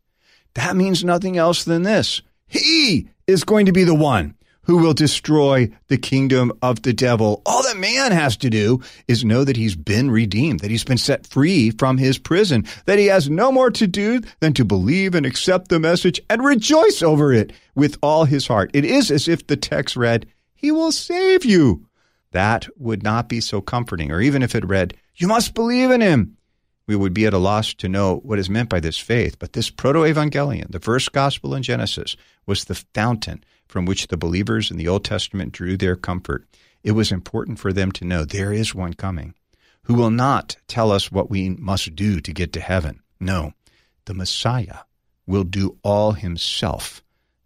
That 0.55 0.75
means 0.75 1.05
nothing 1.05 1.37
else 1.37 1.63
than 1.63 1.85
this. 1.85 2.23
He 2.49 3.09
is 3.27 3.45
going 3.45 3.67
to 3.67 3.73
be 3.73 3.85
the 3.85 3.95
one 3.95 4.35
who 4.67 4.79
will 4.79 4.93
destroy 4.93 5.71
the 5.89 5.97
kingdom 5.97 6.53
of 6.61 6.83
the 6.83 6.93
devil. 6.93 7.41
All 7.47 7.63
that 7.63 7.77
man 7.77 8.13
has 8.13 8.37
to 8.39 8.51
do 8.51 8.81
is 9.09 9.25
know 9.25 9.45
that 9.45 9.57
he's 9.57 9.77
been 9.77 10.11
redeemed, 10.11 10.61
that 10.61 10.71
he's 10.71 10.85
been 10.85 10.99
set 10.99 11.27
free 11.27 11.71
from 11.71 11.99
his 11.99 12.19
prison, 12.19 12.67
that 12.85 12.99
he 12.99 13.07
has 13.07 13.31
no 13.31 13.53
more 13.53 13.71
to 13.71 13.87
do 13.87 14.21
than 14.41 14.53
to 14.55 14.65
believe 14.65 15.15
and 15.15 15.25
accept 15.25 15.69
the 15.69 15.79
message 15.79 16.21
and 16.29 16.45
rejoice 16.45 17.01
over 17.03 17.33
it 17.33 17.53
with 17.75 17.97
all 18.03 18.25
his 18.25 18.47
heart. 18.47 18.71
It 18.75 18.85
is 18.85 19.11
as 19.11 19.29
if 19.29 19.47
the 19.47 19.57
text 19.57 19.97
read, 19.97 20.27
He 20.55 20.73
will 20.73 20.93
save 20.93 21.45
you. 21.45 21.87
That 22.33 22.67
would 22.77 23.03
not 23.03 23.29
be 23.29 23.41
so 23.41 23.61
comforting. 23.61 24.11
Or 24.11 24.21
even 24.21 24.43
if 24.43 24.55
it 24.55 24.67
read, 24.67 24.95
You 25.15 25.29
must 25.29 25.55
believe 25.55 25.91
in 25.91 26.01
him. 26.01 26.37
We 26.87 26.97
would 26.97 27.15
be 27.15 27.27
at 27.27 27.35
a 27.35 27.39
loss 27.39 27.75
to 27.75 27.89
know 27.89 28.17
what 28.17 28.39
is 28.39 28.49
meant 28.49 28.69
by 28.69 28.81
this 28.81 28.99
faith. 28.99 29.39
But 29.39 29.53
this 29.53 29.71
proto 29.71 30.01
evangelion, 30.01 30.71
the 30.71 30.81
first 30.81 31.13
gospel 31.13 31.55
in 31.55 31.63
Genesis, 31.63 32.17
was 32.47 32.65
the 32.65 32.77
fountain 32.95 33.45
from 33.67 33.85
which 33.85 34.07
the 34.07 34.17
believers 34.17 34.71
in 34.71 34.77
the 34.77 34.89
Old 34.89 35.05
Testament 35.05 35.53
drew 35.53 35.77
their 35.77 35.97
comfort, 35.97 36.47
it 36.83 36.93
was 36.93 37.11
important 37.11 37.59
for 37.59 37.73
them 37.73 37.91
to 37.93 38.05
know 38.05 38.25
there 38.25 38.53
is 38.53 38.75
one 38.75 38.95
coming 38.95 39.35
who 39.85 39.95
will 39.95 40.11
not 40.11 40.57
tell 40.67 40.91
us 40.91 41.13
what 41.13 41.31
we 41.31 41.51
must 41.51 41.95
do 41.95 42.21
to 42.21 42.33
get 42.33 42.53
to 42.53 42.61
heaven. 42.61 43.01
No, 43.21 43.53
the 44.05 44.15
Messiah 44.15 44.79
will 45.27 45.45
do 45.45 45.79
all 45.83 46.13
himself 46.13 47.03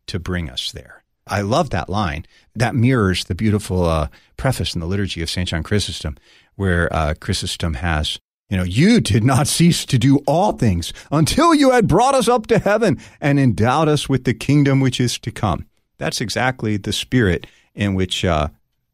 to 0.07 0.19
bring 0.19 0.49
us 0.49 0.73
there. 0.73 1.05
I 1.27 1.43
love 1.43 1.71
that 1.71 1.89
line. 1.89 2.27
That 2.55 2.75
mirrors 2.75 3.25
the 3.25 3.35
beautiful 3.35 3.85
uh, 3.85 4.09
preface 4.37 4.75
in 4.75 4.81
the 4.81 4.87
liturgy 4.87 5.23
of 5.23 5.31
St. 5.31 5.49
John 5.49 5.63
Chrysostom, 5.63 6.17
where 6.57 6.93
uh, 6.93 7.15
Chrysostom 7.21 7.75
has, 7.75 8.19
you 8.51 8.57
know, 8.57 8.65
you 8.65 9.01
did 9.01 9.23
not 9.25 9.47
cease 9.47 9.87
to 9.87 9.99
do 9.99 10.19
all 10.27 10.53
things 10.53 10.93
until 11.11 11.55
you 11.55 11.71
had 11.71 11.87
brought 11.87 12.15
us 12.17 12.29
up 12.29 12.49
to 12.49 12.59
heaven 12.59 12.99
and 13.21 13.39
endowed 13.39 13.89
us 13.89 14.09
with 14.09 14.25
the 14.25 14.35
kingdom 14.35 14.81
which 14.81 15.01
is 15.01 15.19
to 15.21 15.31
come. 15.31 15.67
That's 15.99 16.21
exactly 16.21 16.77
the 16.77 16.93
spirit 16.93 17.47
in 17.75 17.95
which 17.95 18.25
uh, 18.25 18.49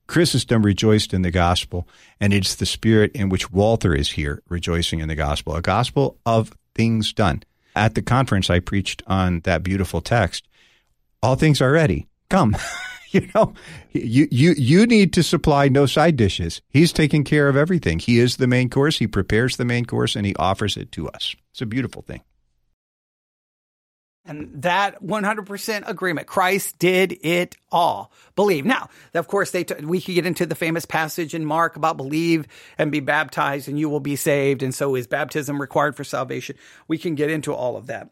Chrysostom 0.08 0.62
rejoiced 0.62 1.14
in 1.14 1.22
the 1.22 1.30
gospel, 1.30 1.88
and 2.20 2.34
it's 2.34 2.54
the 2.54 2.66
spirit 2.66 3.12
in 3.12 3.30
which 3.30 3.50
Walther 3.50 3.94
is 3.94 4.10
here 4.10 4.42
rejoicing 4.48 5.00
in 5.00 5.08
the 5.08 5.14
gospel, 5.14 5.56
a 5.56 5.62
gospel 5.62 6.18
of 6.26 6.52
things 6.74 7.12
done. 7.12 7.42
At 7.74 7.94
the 7.94 8.02
conference, 8.02 8.50
I 8.50 8.60
preached 8.60 9.02
on 9.06 9.40
that 9.40 9.62
beautiful 9.62 10.00
text. 10.00 10.46
All 11.22 11.34
things 11.34 11.60
are 11.60 11.72
ready. 11.72 12.06
Come. 12.28 12.56
you 13.16 13.28
know, 13.34 13.54
you, 13.92 14.28
you, 14.30 14.54
you 14.56 14.86
need 14.86 15.12
to 15.14 15.22
supply 15.22 15.68
no 15.68 15.86
side 15.86 16.16
dishes. 16.16 16.60
He's 16.68 16.92
taking 16.92 17.24
care 17.24 17.48
of 17.48 17.56
everything. 17.56 17.98
He 17.98 18.18
is 18.18 18.36
the 18.36 18.46
main 18.46 18.68
course. 18.68 18.98
He 18.98 19.06
prepares 19.06 19.56
the 19.56 19.64
main 19.64 19.84
course 19.84 20.16
and 20.16 20.26
he 20.26 20.34
offers 20.36 20.76
it 20.76 20.92
to 20.92 21.08
us. 21.08 21.34
It's 21.52 21.62
a 21.62 21.66
beautiful 21.66 22.02
thing. 22.02 22.22
And 24.28 24.62
that 24.62 25.02
100% 25.02 25.88
agreement. 25.88 26.26
Christ 26.26 26.78
did 26.78 27.16
it 27.22 27.54
all. 27.70 28.10
Believe. 28.34 28.64
Now, 28.64 28.88
of 29.14 29.28
course, 29.28 29.52
they 29.52 29.62
t- 29.62 29.84
we 29.84 30.00
could 30.00 30.16
get 30.16 30.26
into 30.26 30.46
the 30.46 30.56
famous 30.56 30.84
passage 30.84 31.32
in 31.32 31.44
Mark 31.44 31.76
about 31.76 31.96
believe 31.96 32.46
and 32.76 32.90
be 32.90 33.00
baptized 33.00 33.68
and 33.68 33.78
you 33.78 33.88
will 33.88 34.00
be 34.00 34.16
saved. 34.16 34.64
And 34.64 34.74
so 34.74 34.96
is 34.96 35.06
baptism 35.06 35.60
required 35.60 35.96
for 35.96 36.02
salvation? 36.02 36.56
We 36.88 36.98
can 36.98 37.14
get 37.14 37.30
into 37.30 37.54
all 37.54 37.76
of 37.76 37.86
that. 37.86 38.10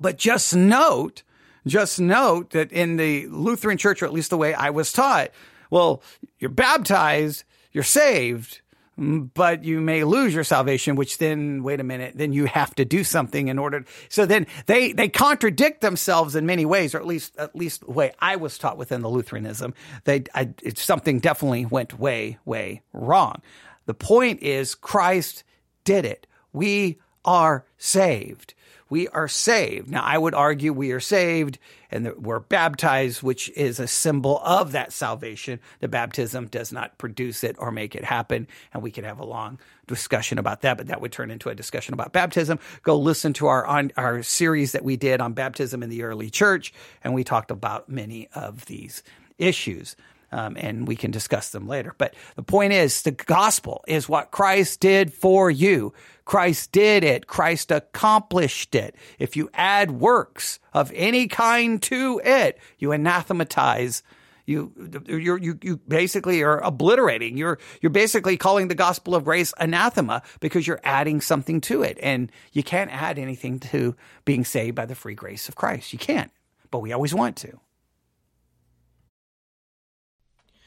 But 0.00 0.16
just 0.16 0.56
note, 0.56 1.22
just 1.66 2.00
note 2.00 2.50
that 2.50 2.72
in 2.72 2.96
the 2.96 3.26
Lutheran 3.28 3.78
church, 3.78 4.02
or 4.02 4.06
at 4.06 4.12
least 4.12 4.30
the 4.30 4.36
way 4.36 4.54
I 4.54 4.70
was 4.70 4.92
taught, 4.92 5.30
well, 5.70 6.02
you're 6.38 6.50
baptized, 6.50 7.44
you're 7.72 7.84
saved, 7.84 8.60
mm, 8.98 9.30
but 9.34 9.64
you 9.64 9.80
may 9.80 10.04
lose 10.04 10.32
your 10.34 10.44
salvation, 10.44 10.96
which 10.96 11.18
then, 11.18 11.62
wait 11.62 11.80
a 11.80 11.84
minute, 11.84 12.14
then 12.16 12.32
you 12.32 12.46
have 12.46 12.74
to 12.76 12.84
do 12.84 13.02
something 13.02 13.48
in 13.48 13.58
order. 13.58 13.84
So 14.08 14.26
then 14.26 14.46
they, 14.66 14.92
they 14.92 15.08
contradict 15.08 15.80
themselves 15.80 16.36
in 16.36 16.46
many 16.46 16.64
ways, 16.64 16.94
or 16.94 16.98
at 16.98 17.06
least, 17.06 17.36
at 17.36 17.56
least 17.56 17.84
the 17.84 17.92
way 17.92 18.12
I 18.20 18.36
was 18.36 18.58
taught 18.58 18.78
within 18.78 19.02
the 19.02 19.10
Lutheranism. 19.10 19.74
They, 20.04 20.24
I, 20.34 20.54
something 20.76 21.18
definitely 21.18 21.66
went 21.66 21.98
way, 21.98 22.38
way 22.44 22.82
wrong. 22.92 23.42
The 23.86 23.94
point 23.94 24.42
is 24.42 24.74
Christ 24.74 25.44
did 25.84 26.04
it. 26.04 26.26
We 26.52 26.98
are 27.24 27.64
saved. 27.76 28.54
We 28.88 29.08
are 29.08 29.26
saved. 29.26 29.90
Now, 29.90 30.02
I 30.04 30.16
would 30.16 30.34
argue 30.34 30.72
we 30.72 30.92
are 30.92 31.00
saved 31.00 31.58
and 31.90 32.14
we're 32.16 32.40
baptized, 32.40 33.22
which 33.22 33.48
is 33.50 33.80
a 33.80 33.88
symbol 33.88 34.40
of 34.44 34.72
that 34.72 34.92
salvation. 34.92 35.60
The 35.80 35.88
baptism 35.88 36.46
does 36.46 36.72
not 36.72 36.96
produce 36.98 37.42
it 37.42 37.56
or 37.58 37.72
make 37.72 37.96
it 37.96 38.04
happen. 38.04 38.46
And 38.72 38.82
we 38.82 38.92
could 38.92 39.04
have 39.04 39.18
a 39.18 39.24
long 39.24 39.58
discussion 39.86 40.38
about 40.38 40.62
that, 40.62 40.76
but 40.76 40.86
that 40.88 41.00
would 41.00 41.12
turn 41.12 41.30
into 41.30 41.48
a 41.48 41.54
discussion 41.54 41.94
about 41.94 42.12
baptism. 42.12 42.58
Go 42.82 42.96
listen 42.96 43.32
to 43.34 43.46
our, 43.46 43.66
on, 43.66 43.92
our 43.96 44.22
series 44.22 44.72
that 44.72 44.84
we 44.84 44.96
did 44.96 45.20
on 45.20 45.32
baptism 45.32 45.82
in 45.82 45.90
the 45.90 46.02
early 46.02 46.30
church. 46.30 46.72
And 47.02 47.12
we 47.12 47.24
talked 47.24 47.50
about 47.50 47.88
many 47.88 48.28
of 48.34 48.66
these 48.66 49.02
issues. 49.38 49.96
Um, 50.36 50.54
and 50.60 50.86
we 50.86 50.96
can 50.96 51.10
discuss 51.10 51.48
them 51.48 51.66
later. 51.66 51.94
But 51.96 52.14
the 52.34 52.42
point 52.42 52.74
is, 52.74 53.00
the 53.00 53.12
gospel 53.12 53.82
is 53.88 54.06
what 54.06 54.32
Christ 54.32 54.80
did 54.80 55.10
for 55.14 55.50
you. 55.50 55.94
Christ 56.26 56.72
did 56.72 57.04
it. 57.04 57.26
Christ 57.26 57.70
accomplished 57.70 58.74
it. 58.74 58.96
If 59.18 59.34
you 59.34 59.48
add 59.54 59.92
works 59.92 60.58
of 60.74 60.92
any 60.94 61.26
kind 61.26 61.80
to 61.84 62.20
it, 62.22 62.58
you 62.78 62.92
anathematize. 62.92 64.02
You, 64.44 64.72
you 65.08 65.38
you, 65.38 65.58
you 65.62 65.76
basically 65.88 66.42
are 66.42 66.60
obliterating. 66.62 67.38
You're, 67.38 67.58
you're 67.80 67.88
basically 67.88 68.36
calling 68.36 68.68
the 68.68 68.74
gospel 68.74 69.14
of 69.14 69.24
grace 69.24 69.54
anathema 69.58 70.20
because 70.40 70.66
you're 70.66 70.82
adding 70.84 71.22
something 71.22 71.62
to 71.62 71.82
it. 71.82 71.98
And 72.02 72.30
you 72.52 72.62
can't 72.62 72.92
add 72.92 73.18
anything 73.18 73.58
to 73.72 73.96
being 74.26 74.44
saved 74.44 74.76
by 74.76 74.84
the 74.84 74.94
free 74.94 75.14
grace 75.14 75.48
of 75.48 75.56
Christ. 75.56 75.94
You 75.94 75.98
can't, 75.98 76.30
but 76.70 76.80
we 76.80 76.92
always 76.92 77.14
want 77.14 77.36
to. 77.36 77.58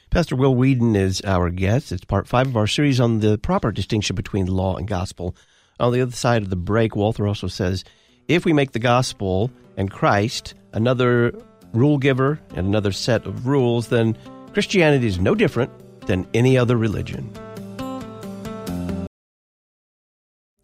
Pastor 0.09 0.35
Will 0.35 0.55
Weedon 0.55 0.95
is 0.95 1.21
our 1.21 1.51
guest. 1.51 1.91
It's 1.91 2.03
part 2.03 2.27
five 2.27 2.47
of 2.47 2.57
our 2.57 2.65
series 2.65 2.99
on 2.99 3.19
the 3.19 3.37
proper 3.37 3.71
distinction 3.71 4.15
between 4.15 4.47
law 4.47 4.75
and 4.75 4.87
gospel. 4.87 5.35
On 5.79 5.93
the 5.93 6.01
other 6.01 6.11
side 6.11 6.41
of 6.41 6.49
the 6.49 6.55
break, 6.55 6.95
Walther 6.95 7.27
also 7.27 7.45
says 7.45 7.83
if 8.27 8.43
we 8.43 8.51
make 8.51 8.71
the 8.71 8.79
gospel 8.79 9.51
and 9.77 9.91
Christ 9.91 10.55
another 10.73 11.31
rule 11.73 11.99
giver 11.99 12.39
and 12.55 12.65
another 12.65 12.91
set 12.91 13.27
of 13.27 13.45
rules, 13.45 13.89
then 13.89 14.17
Christianity 14.51 15.05
is 15.05 15.19
no 15.19 15.35
different 15.35 15.71
than 16.07 16.27
any 16.33 16.57
other 16.57 16.75
religion. 16.75 17.31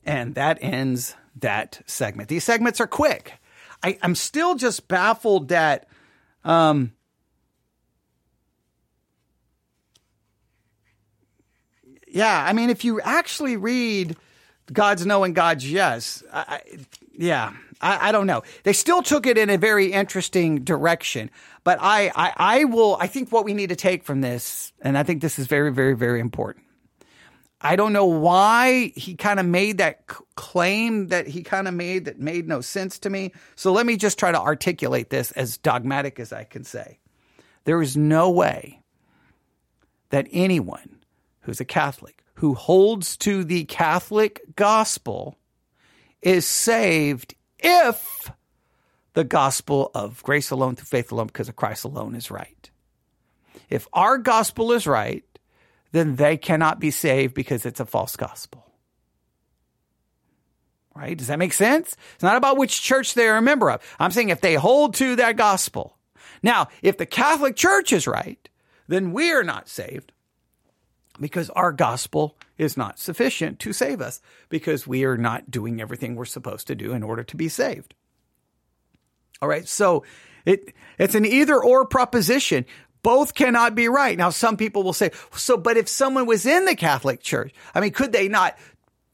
And 0.07 0.33
that 0.33 0.57
ends 0.59 1.15
that 1.35 1.83
segment. 1.85 2.29
These 2.29 2.43
segments 2.43 2.81
are 2.81 2.87
quick. 2.87 3.33
I, 3.83 3.99
am 4.01 4.15
still 4.15 4.55
just 4.55 4.87
baffled 4.87 5.49
that 5.49 5.87
um, 6.43 6.93
Yeah, 12.15 12.45
I 12.47 12.53
mean, 12.53 12.69
if 12.69 12.85
you 12.85 13.01
actually 13.01 13.57
read 13.57 14.15
God's 14.71 15.05
no 15.05 15.25
and 15.25 15.35
God's 15.35 15.69
yes, 15.69 16.23
I, 16.31 16.39
I, 16.39 16.61
yeah, 17.11 17.51
I, 17.81 18.07
I, 18.07 18.11
don't 18.13 18.25
know. 18.25 18.43
They 18.63 18.71
still 18.71 19.03
took 19.03 19.27
it 19.27 19.37
in 19.37 19.49
a 19.49 19.57
very 19.57 19.91
interesting 19.91 20.63
direction, 20.63 21.29
but 21.65 21.77
I, 21.81 22.13
I, 22.15 22.33
I 22.37 22.63
will. 22.63 22.95
I 23.01 23.07
think 23.07 23.33
what 23.33 23.43
we 23.43 23.53
need 23.53 23.67
to 23.67 23.75
take 23.75 24.05
from 24.05 24.21
this, 24.21 24.71
and 24.81 24.97
I 24.97 25.03
think 25.03 25.21
this 25.21 25.37
is 25.37 25.47
very, 25.47 25.73
very, 25.73 25.93
very 25.93 26.21
important. 26.21 26.63
I 27.59 27.75
don't 27.75 27.91
know 27.91 28.05
why 28.05 28.93
he 28.95 29.15
kind 29.15 29.37
of 29.37 29.45
made 29.45 29.79
that 29.79 30.05
c- 30.09 30.15
claim 30.35 31.07
that 31.07 31.27
he 31.27 31.43
kind 31.43 31.67
of 31.67 31.73
made 31.73 32.05
that 32.05 32.17
made 32.17 32.47
no 32.47 32.61
sense 32.61 32.97
to 32.99 33.09
me. 33.09 33.33
So 33.57 33.73
let 33.73 33.85
me 33.85 33.97
just 33.97 34.17
try 34.17 34.31
to 34.31 34.39
articulate 34.39 35.09
this 35.09 35.33
as 35.33 35.57
dogmatic 35.57 36.21
as 36.21 36.31
I 36.31 36.45
can 36.45 36.63
say. 36.63 36.97
There 37.65 37.81
is 37.81 37.97
no 37.97 38.29
way 38.29 38.79
that 40.11 40.29
anyone 40.31 40.95
who's 41.45 41.59
a 41.59 41.65
Catholic, 41.65 42.23
who 42.35 42.55
holds 42.55 43.15
to 43.17 43.43
the 43.43 43.63
Catholic 43.65 44.41
gospel, 44.55 45.37
is 46.21 46.45
saved 46.45 47.35
if 47.59 48.31
the 49.13 49.23
gospel 49.23 49.91
of 49.93 50.21
grace 50.23 50.49
alone 50.49 50.75
through 50.75 50.85
faith 50.85 51.11
alone 51.11 51.27
because 51.27 51.47
of 51.47 51.55
Christ 51.55 51.85
alone 51.85 52.15
is 52.15 52.31
right. 52.31 52.69
If 53.69 53.87
our 53.93 54.17
gospel 54.17 54.71
is 54.71 54.87
right, 54.87 55.23
then 55.91 56.15
they 56.15 56.35
cannot 56.35 56.79
be 56.79 56.91
saved 56.91 57.33
because 57.33 57.65
it's 57.65 57.79
a 57.79 57.85
false 57.85 58.15
gospel. 58.15 58.65
Right? 60.95 61.17
Does 61.17 61.27
that 61.27 61.39
make 61.39 61.53
sense? 61.53 61.95
It's 62.15 62.23
not 62.23 62.37
about 62.37 62.57
which 62.57 62.81
church 62.81 63.13
they're 63.13 63.37
a 63.37 63.41
member 63.41 63.69
of. 63.69 63.81
I'm 63.99 64.11
saying 64.11 64.29
if 64.29 64.41
they 64.41 64.55
hold 64.55 64.95
to 64.95 65.15
that 65.17 65.37
gospel. 65.37 65.97
Now, 66.41 66.69
if 66.81 66.97
the 66.97 67.05
Catholic 67.05 67.55
Church 67.55 67.93
is 67.93 68.07
right, 68.07 68.49
then 68.87 69.13
we 69.13 69.31
are 69.31 69.43
not 69.43 69.67
saved 69.69 70.11
because 71.19 71.49
our 71.51 71.71
gospel 71.71 72.37
is 72.57 72.77
not 72.77 72.99
sufficient 72.99 73.59
to 73.59 73.73
save 73.73 74.01
us 74.01 74.21
because 74.49 74.87
we 74.87 75.03
are 75.05 75.17
not 75.17 75.49
doing 75.49 75.81
everything 75.81 76.15
we're 76.15 76.25
supposed 76.25 76.67
to 76.67 76.75
do 76.75 76.93
in 76.93 77.03
order 77.03 77.23
to 77.23 77.35
be 77.35 77.49
saved. 77.49 77.93
All 79.41 79.49
right. 79.49 79.67
So 79.67 80.03
it, 80.45 80.73
it's 80.97 81.15
an 81.15 81.25
either 81.25 81.61
or 81.61 81.85
proposition. 81.85 82.65
Both 83.03 83.35
cannot 83.35 83.75
be 83.75 83.87
right. 83.87 84.17
Now, 84.17 84.31
some 84.31 84.57
people 84.57 84.83
will 84.83 84.93
say, 84.93 85.11
so, 85.35 85.57
but 85.57 85.77
if 85.77 85.87
someone 85.87 86.25
was 86.25 86.45
in 86.45 86.65
the 86.65 86.75
Catholic 86.75 87.21
Church, 87.21 87.53
I 87.73 87.81
mean, 87.81 87.91
could 87.91 88.11
they 88.11 88.27
not 88.27 88.57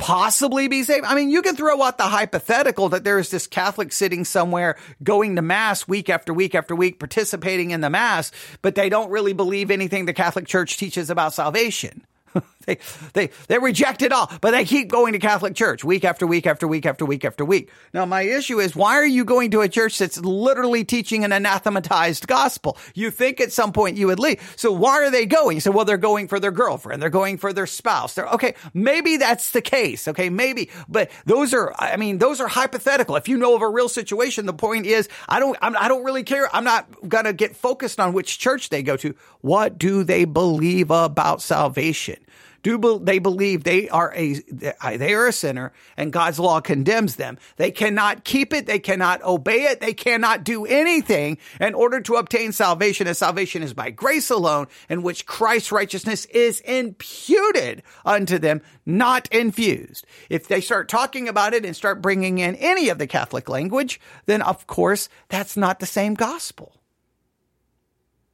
possibly 0.02 0.68
be 0.68 0.84
saved? 0.84 1.06
I 1.06 1.14
mean, 1.14 1.30
you 1.30 1.44
can 1.44 1.56
throw 1.56 1.82
out 1.84 1.98
the 1.98 2.06
hypothetical 2.06 2.90
that 2.90 3.04
there 3.04 3.20
is 3.20 3.30
this 3.30 3.46
Catholic 3.46 3.94
sitting 3.94 4.26
somewhere 4.26 4.76
going 5.04 5.36
to 5.36 5.44
mass 5.44 5.88
week 5.88 6.10
after 6.10 6.34
week 6.34 6.56
after 6.56 6.76
week, 6.76 6.98
participating 6.98 7.70
in 7.70 7.82
the 7.82 7.90
mass, 7.90 8.32
but 8.64 8.74
they 8.76 8.90
don't 8.90 9.12
really 9.12 9.34
believe 9.34 9.70
anything 9.70 10.06
the 10.06 10.14
Catholic 10.14 10.48
Church 10.48 10.78
teaches 10.78 11.10
about 11.12 11.34
salvation. 11.34 12.06
they, 12.66 12.78
they, 13.14 13.30
they 13.48 13.58
reject 13.58 14.02
it 14.02 14.12
all, 14.12 14.32
but 14.42 14.52
they 14.52 14.66
keep 14.66 14.90
going 14.90 15.14
to 15.14 15.20
Catholic 15.20 15.56
church 15.56 15.84
week 15.84 16.06
after 16.06 16.28
week 16.28 16.46
after 16.46 16.68
week 16.68 16.86
after 16.86 17.06
week 17.06 17.26
after 17.26 17.44
week. 17.44 17.70
Now, 17.94 18.06
my 18.06 18.22
issue 18.22 18.60
is 18.60 18.76
why 18.76 18.96
are 18.96 19.06
you 19.06 19.26
going 19.26 19.52
to 19.52 19.62
a 19.62 19.70
church 19.70 19.98
that's 19.98 20.18
literally 20.18 20.84
teaching 20.84 21.24
an 21.24 21.32
anathematized 21.32 22.28
gospel? 22.28 22.78
You 22.94 23.12
think 23.12 23.42
at 23.42 23.52
some 23.52 23.74
point 23.74 23.98
you 23.98 24.08
would 24.08 24.20
leave. 24.20 24.54
So 24.56 24.72
why 24.72 25.04
are 25.04 25.12
they 25.12 25.26
going? 25.26 25.60
You 25.64 25.72
well, 25.72 25.86
they're 25.86 25.98
going 25.98 26.28
for 26.28 26.40
their 26.40 26.52
girlfriend. 26.52 27.02
They're 27.02 27.10
going 27.10 27.38
for 27.38 27.54
their 27.54 27.68
spouse. 27.68 28.14
They're 28.14 28.28
okay. 28.28 28.56
Maybe 28.74 29.18
that's 29.18 29.52
the 29.52 29.62
case. 29.62 30.08
Okay. 30.08 30.30
Maybe, 30.30 30.70
but 30.88 31.12
those 31.26 31.54
are, 31.54 31.74
I 31.78 31.98
mean, 31.98 32.18
those 32.18 32.40
are 32.40 32.48
hypothetical. 32.48 33.16
If 33.16 33.28
you 33.28 33.38
know 33.38 33.56
of 33.56 33.62
a 33.62 33.70
real 33.70 33.90
situation, 33.90 34.46
the 34.46 34.54
point 34.54 34.86
is, 34.86 35.10
I 35.28 35.40
don't, 35.40 35.58
I'm, 35.62 35.76
I 35.78 35.88
do 35.88 35.96
not 35.96 36.04
really 36.04 36.24
care. 36.24 36.54
I'm 36.54 36.64
not 36.64 37.10
going 37.10 37.26
to 37.26 37.34
get 37.34 37.56
focused 37.56 38.00
on 38.00 38.14
which 38.14 38.40
church 38.40 38.70
they 38.70 38.84
go 38.84 38.98
to. 38.98 39.16
What 39.42 39.78
do 39.78 40.04
they 40.04 40.26
believe 40.26 40.92
about 40.92 41.42
salvation? 41.42 42.18
Do 42.64 43.00
they 43.04 43.20
believe 43.20 43.64
they 43.64 43.90
are 43.90 44.14
a 44.16 44.34
they 44.34 45.14
are 45.14 45.28
a 45.28 45.34
sinner 45.34 45.72
and 45.98 46.14
God's 46.14 46.40
law 46.40 46.62
condemns 46.62 47.16
them. 47.16 47.38
They 47.58 47.72
cannot 47.72 48.24
keep 48.24 48.54
it, 48.54 48.68
they 48.68 48.80
cannot 48.80 49.24
obey 49.24 49.64
it, 49.64 49.80
they 49.80 49.94
cannot 49.94 50.44
do 50.44 50.66
anything 50.66 51.38
in 51.60 51.74
order 51.74 52.02
to 52.02 52.16
obtain 52.16 52.52
salvation. 52.52 53.08
And 53.08 53.18
salvation 53.18 53.64
is 53.64 53.74
by 53.74 53.90
grace 53.90 54.30
alone, 54.30 54.68
in 54.90 55.02
which 55.02 55.26
Christ's 55.26 55.72
righteousness 55.72 56.26
is 56.26 56.60
imputed 56.62 57.84
unto 58.06 58.38
them, 58.38 58.62
not 58.86 59.28
infused. 59.32 60.06
If 60.30 60.48
they 60.48 60.62
start 60.62 60.88
talking 60.88 61.28
about 61.28 61.54
it 61.54 61.66
and 61.66 61.76
start 61.76 62.02
bringing 62.02 62.38
in 62.38 62.56
any 62.56 62.90
of 62.90 63.00
the 63.00 63.08
Catholic 63.08 63.50
language, 63.50 64.00
then 64.26 64.42
of 64.42 64.68
course 64.68 65.10
that's 65.30 65.58
not 65.58 65.80
the 65.80 65.86
same 65.86 66.14
gospel. 66.14 66.76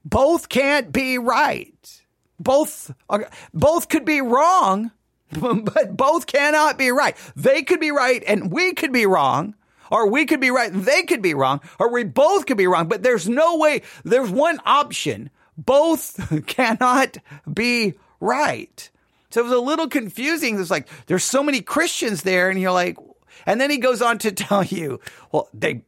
Both 0.04 0.50
can't 0.50 0.92
be 0.92 1.18
right 1.18 1.97
both 2.40 2.94
are, 3.10 3.30
both 3.54 3.90
could 3.90 4.06
be 4.06 4.22
wrong, 4.22 4.92
but 5.32 5.96
both 5.96 6.28
cannot 6.28 6.78
be 6.78 6.90
right. 6.90 7.16
They 7.36 7.64
could 7.64 7.80
be 7.80 7.92
right 7.92 8.24
and 8.26 8.52
we 8.52 8.74
could 8.74 8.94
be 8.94 9.06
wrong, 9.06 9.56
or 9.92 10.10
we 10.10 10.26
could 10.26 10.40
be 10.40 10.52
right 10.52 10.72
and 10.72 10.84
they 10.84 11.04
could 11.04 11.22
be 11.22 11.34
wrong, 11.34 11.62
or 11.80 11.92
we 11.92 12.04
both 12.04 12.46
could 12.46 12.58
be 12.58 12.68
wrong. 12.68 12.88
But 12.88 13.04
there's 13.04 13.28
no 13.28 13.58
way. 13.58 13.82
There's 14.04 14.30
one 14.30 14.60
option. 14.66 15.30
Both 15.58 16.46
cannot 16.48 17.18
be 17.52 17.96
right. 18.20 18.90
So 19.30 19.42
it 19.42 19.44
was 19.44 19.54
a 19.54 19.60
little 19.60 19.88
confusing. 19.88 20.60
It's 20.60 20.72
like 20.72 20.88
there's 21.08 21.24
so 21.24 21.44
many 21.44 21.62
Christians 21.62 22.22
there, 22.22 22.50
and 22.50 22.60
you're 22.60 22.72
like, 22.72 22.98
and 23.46 23.60
then 23.60 23.70
he 23.70 23.78
goes 23.78 24.02
on 24.02 24.20
to 24.20 24.32
tell 24.32 24.64
you, 24.64 25.00
well, 25.32 25.50
they 25.54 25.82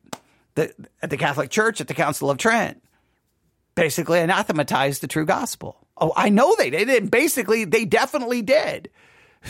the, 0.55 0.73
at 1.01 1.09
the 1.09 1.17
Catholic 1.17 1.49
Church 1.49 1.79
at 1.79 1.87
the 1.87 1.93
Council 1.93 2.29
of 2.29 2.37
Trent 2.37 2.81
basically 3.75 4.19
anathematized 4.19 5.01
the 5.01 5.07
true 5.07 5.25
gospel. 5.25 5.87
Oh, 5.99 6.13
I 6.15 6.29
know 6.29 6.55
they 6.55 6.69
did. 6.69 6.89
And 6.89 7.11
basically, 7.11 7.65
they 7.65 7.85
definitely 7.85 8.41
did. 8.41 8.89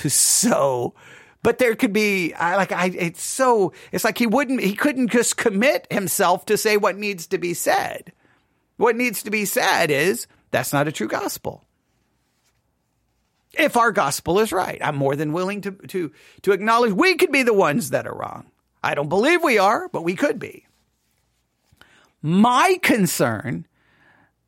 So, 0.07 0.93
but 1.41 1.57
there 1.57 1.75
could 1.75 1.93
be 1.93 2.33
I, 2.35 2.57
like 2.57 2.71
I. 2.71 2.87
It's 2.87 3.23
so. 3.23 3.73
It's 3.91 4.03
like 4.03 4.19
he 4.19 4.27
wouldn't. 4.27 4.61
He 4.61 4.75
couldn't 4.75 5.09
just 5.09 5.35
commit 5.35 5.87
himself 5.89 6.45
to 6.45 6.57
say 6.57 6.77
what 6.77 6.95
needs 6.95 7.25
to 7.27 7.39
be 7.39 7.55
said. 7.55 8.11
What 8.77 8.95
needs 8.95 9.23
to 9.23 9.31
be 9.31 9.45
said 9.45 9.89
is 9.89 10.27
that's 10.51 10.71
not 10.73 10.87
a 10.87 10.91
true 10.91 11.07
gospel. 11.07 11.65
If 13.53 13.77
our 13.77 13.91
gospel 13.91 14.39
is 14.39 14.51
right, 14.51 14.79
I'm 14.81 14.95
more 14.95 15.15
than 15.15 15.33
willing 15.33 15.61
to 15.61 15.71
to 15.71 16.11
to 16.43 16.51
acknowledge 16.51 16.93
we 16.93 17.15
could 17.15 17.31
be 17.31 17.43
the 17.43 17.53
ones 17.53 17.89
that 17.89 18.05
are 18.05 18.15
wrong. 18.15 18.45
I 18.83 18.93
don't 18.93 19.09
believe 19.09 19.43
we 19.43 19.57
are, 19.57 19.89
but 19.89 20.03
we 20.03 20.15
could 20.15 20.39
be. 20.39 20.65
My 22.21 22.77
concern 22.81 23.65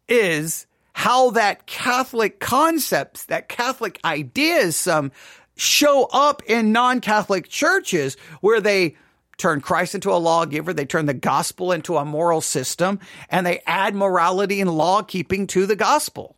is 0.07 0.67
how 0.93 1.31
that 1.31 1.65
Catholic 1.67 2.39
concepts, 2.39 3.25
that 3.25 3.49
Catholic 3.49 3.99
ideas, 4.03 4.75
some 4.75 5.11
show 5.55 6.07
up 6.11 6.41
in 6.47 6.71
non-Catholic 6.71 7.47
churches 7.47 8.17
where 8.41 8.61
they 8.61 8.95
turn 9.37 9.61
Christ 9.61 9.95
into 9.95 10.11
a 10.11 10.17
lawgiver, 10.17 10.73
they 10.73 10.85
turn 10.85 11.07
the 11.07 11.13
gospel 11.13 11.71
into 11.71 11.97
a 11.97 12.05
moral 12.05 12.41
system, 12.41 12.99
and 13.29 13.45
they 13.45 13.61
add 13.65 13.95
morality 13.95 14.61
and 14.61 14.69
law 14.69 15.01
keeping 15.01 15.47
to 15.47 15.65
the 15.65 15.75
gospel. 15.75 16.35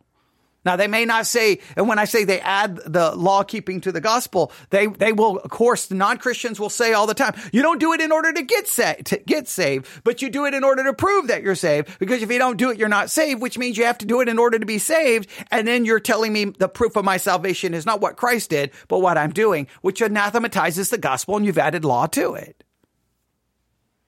Now 0.64 0.76
they 0.76 0.86
may 0.86 1.04
not 1.04 1.26
say, 1.26 1.60
and 1.76 1.88
when 1.88 1.98
I 1.98 2.04
say 2.04 2.24
they 2.24 2.40
add 2.40 2.76
the 2.86 3.14
law 3.14 3.42
keeping 3.42 3.80
to 3.82 3.92
the 3.92 4.00
gospel, 4.00 4.52
they 4.70 4.86
they 4.86 5.12
will, 5.12 5.38
of 5.38 5.50
course, 5.50 5.86
the 5.86 5.94
non 5.94 6.18
Christians 6.18 6.58
will 6.58 6.70
say 6.70 6.92
all 6.92 7.06
the 7.06 7.14
time, 7.14 7.34
you 7.52 7.62
don't 7.62 7.80
do 7.80 7.92
it 7.92 8.00
in 8.00 8.12
order 8.12 8.32
to 8.32 8.42
get 8.42 8.66
sa- 8.68 8.94
to 9.04 9.16
get 9.18 9.48
saved, 9.48 9.86
but 10.04 10.22
you 10.22 10.30
do 10.30 10.46
it 10.46 10.54
in 10.54 10.64
order 10.64 10.84
to 10.84 10.92
prove 10.92 11.28
that 11.28 11.42
you're 11.42 11.54
saved. 11.54 11.98
Because 11.98 12.22
if 12.22 12.30
you 12.30 12.38
don't 12.38 12.56
do 12.56 12.70
it, 12.70 12.78
you're 12.78 12.88
not 12.88 13.10
saved, 13.10 13.40
which 13.40 13.58
means 13.58 13.76
you 13.76 13.84
have 13.84 13.98
to 13.98 14.06
do 14.06 14.20
it 14.20 14.28
in 14.28 14.38
order 14.38 14.58
to 14.58 14.66
be 14.66 14.78
saved. 14.78 15.28
And 15.50 15.68
then 15.68 15.84
you're 15.84 16.00
telling 16.00 16.32
me 16.32 16.46
the 16.46 16.68
proof 16.68 16.96
of 16.96 17.04
my 17.04 17.18
salvation 17.18 17.74
is 17.74 17.86
not 17.86 18.00
what 18.00 18.16
Christ 18.16 18.50
did, 18.50 18.70
but 18.88 19.00
what 19.00 19.18
I'm 19.18 19.32
doing, 19.32 19.66
which 19.82 20.00
anathematizes 20.00 20.90
the 20.90 20.98
gospel, 20.98 21.36
and 21.36 21.46
you've 21.46 21.58
added 21.58 21.84
law 21.84 22.06
to 22.08 22.34
it. 22.34 22.63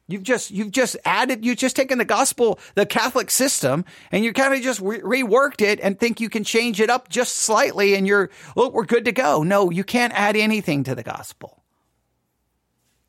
You've 0.09 0.23
just 0.23 0.53
you've 0.53 0.71
just 0.71 0.97
added 1.05 1.45
you've 1.45 1.59
just 1.59 1.75
taken 1.75 1.99
the 1.99 2.05
gospel, 2.05 2.61
the 2.77 2.87
Catholic 2.87 3.29
system, 3.31 3.85
and 4.13 4.25
you 4.25 4.33
kind 4.33 4.55
of 4.55 4.61
just 4.61 4.81
re- 4.81 5.01
reworked 5.01 5.61
it 5.63 5.81
and 5.81 5.99
think 5.99 6.21
you 6.21 6.29
can 6.29 6.45
change 6.45 6.81
it 6.81 6.91
up 6.91 7.09
just 7.09 7.35
slightly, 7.37 7.95
and 7.95 8.07
you're 8.07 8.31
look 8.55 8.73
we're 8.73 8.85
good 8.85 9.05
to 9.07 9.13
go. 9.13 9.43
No, 9.43 9.71
you 9.71 9.83
can't 9.83 10.13
add 10.13 10.37
anything 10.37 10.85
to 10.85 10.95
the 10.95 11.03
gospel. 11.03 11.65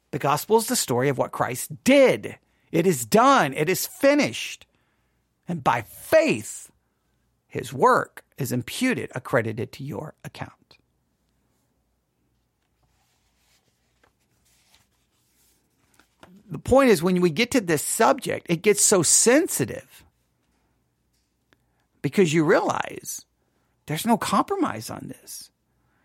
The 0.09 0.19
gospel 0.19 0.57
is 0.57 0.67
the 0.67 0.75
story 0.75 1.09
of 1.09 1.19
what 1.19 1.31
Christ 1.31 1.83
did. 1.83 2.37
It 2.71 2.87
is 2.87 3.05
done. 3.05 3.53
It 3.53 3.69
is 3.69 3.85
finished, 3.85 4.65
and 5.47 5.63
by 5.63 5.83
faith, 5.83 6.71
His 7.47 7.71
work 7.71 8.23
is 8.39 8.51
imputed, 8.51 9.11
accredited 9.13 9.71
to 9.73 9.83
your 9.83 10.15
account. 10.23 10.56
The 16.49 16.59
point 16.59 16.89
is 16.89 17.03
when 17.03 17.21
we 17.21 17.29
get 17.29 17.51
to 17.51 17.61
this 17.61 17.83
subject, 17.83 18.47
it 18.49 18.61
gets 18.61 18.81
so 18.81 19.03
sensitive 19.03 20.05
because 22.01 22.33
you 22.33 22.43
realize 22.43 23.25
there's 23.85 24.05
no 24.05 24.17
compromise 24.17 24.89
on 24.89 25.07
this. 25.07 25.51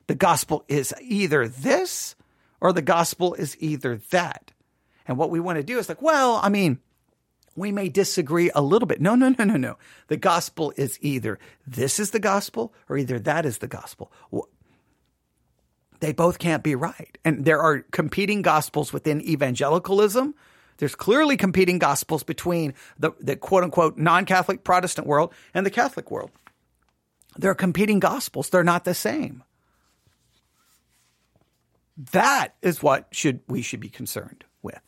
The 0.07 0.15
gospel 0.15 0.65
is 0.69 0.95
either 1.01 1.47
this 1.47 2.17
or 2.61 2.73
the 2.73 2.83
gospel 2.83 3.35
is 3.35 3.57
either 3.61 4.01
that. 4.11 4.53
And 5.07 5.17
what 5.17 5.31
we 5.31 5.41
want 5.41 5.57
to 5.57 5.65
do 5.65 5.79
is 5.79 5.89
like, 5.89 6.03
well, 6.03 6.41
I 6.43 6.49
mean, 6.49 6.79
we 7.55 7.73
may 7.73 7.89
disagree 7.89 8.51
a 8.55 8.63
little 8.63 8.87
bit. 8.87 9.01
No, 9.01 9.15
no, 9.15 9.35
no, 9.39 9.45
no, 9.45 9.57
no. 9.57 9.79
The 10.09 10.17
gospel 10.17 10.73
is 10.77 10.99
either 11.03 11.39
this 11.67 12.01
is 12.01 12.11
the 12.11 12.21
gospel 12.21 12.73
or 12.89 12.97
either 12.97 13.19
that 13.19 13.45
is 13.45 13.59
the 13.59 13.69
gospel. 13.69 14.11
They 16.03 16.13
both 16.13 16.41
can't 16.41 16.65
be 16.65 16.75
right. 16.75 17.17
And 17.25 17.45
there 17.45 17.61
are 17.61 17.83
competing 17.93 18.43
gospels 18.43 18.93
within 18.93 19.21
evangelicalism. 19.21 20.35
There's 20.79 20.97
clearly 20.97 21.37
competing 21.37 21.79
gospels 21.79 22.25
between 22.25 22.75
the, 22.99 23.13
the 23.21 23.37
quote 23.37 23.63
unquote 23.63 23.97
non 23.97 24.25
Catholic 24.25 24.65
Protestant 24.65 25.07
world 25.07 25.33
and 25.55 25.65
the 25.65 25.71
Catholic 25.71 26.11
world. 26.11 26.33
There 27.37 27.53
are 27.53 27.55
competing 27.55 28.01
gospels, 28.01 28.51
they're 28.51 28.65
not 28.65 28.83
the 28.83 28.95
same. 28.95 29.45
That 32.11 32.57
is 32.63 32.83
what 32.83 33.07
should 33.13 33.39
we 33.47 33.63
should 33.63 33.79
be 33.79 33.89
concerned 33.89 34.45
with. 34.61 34.83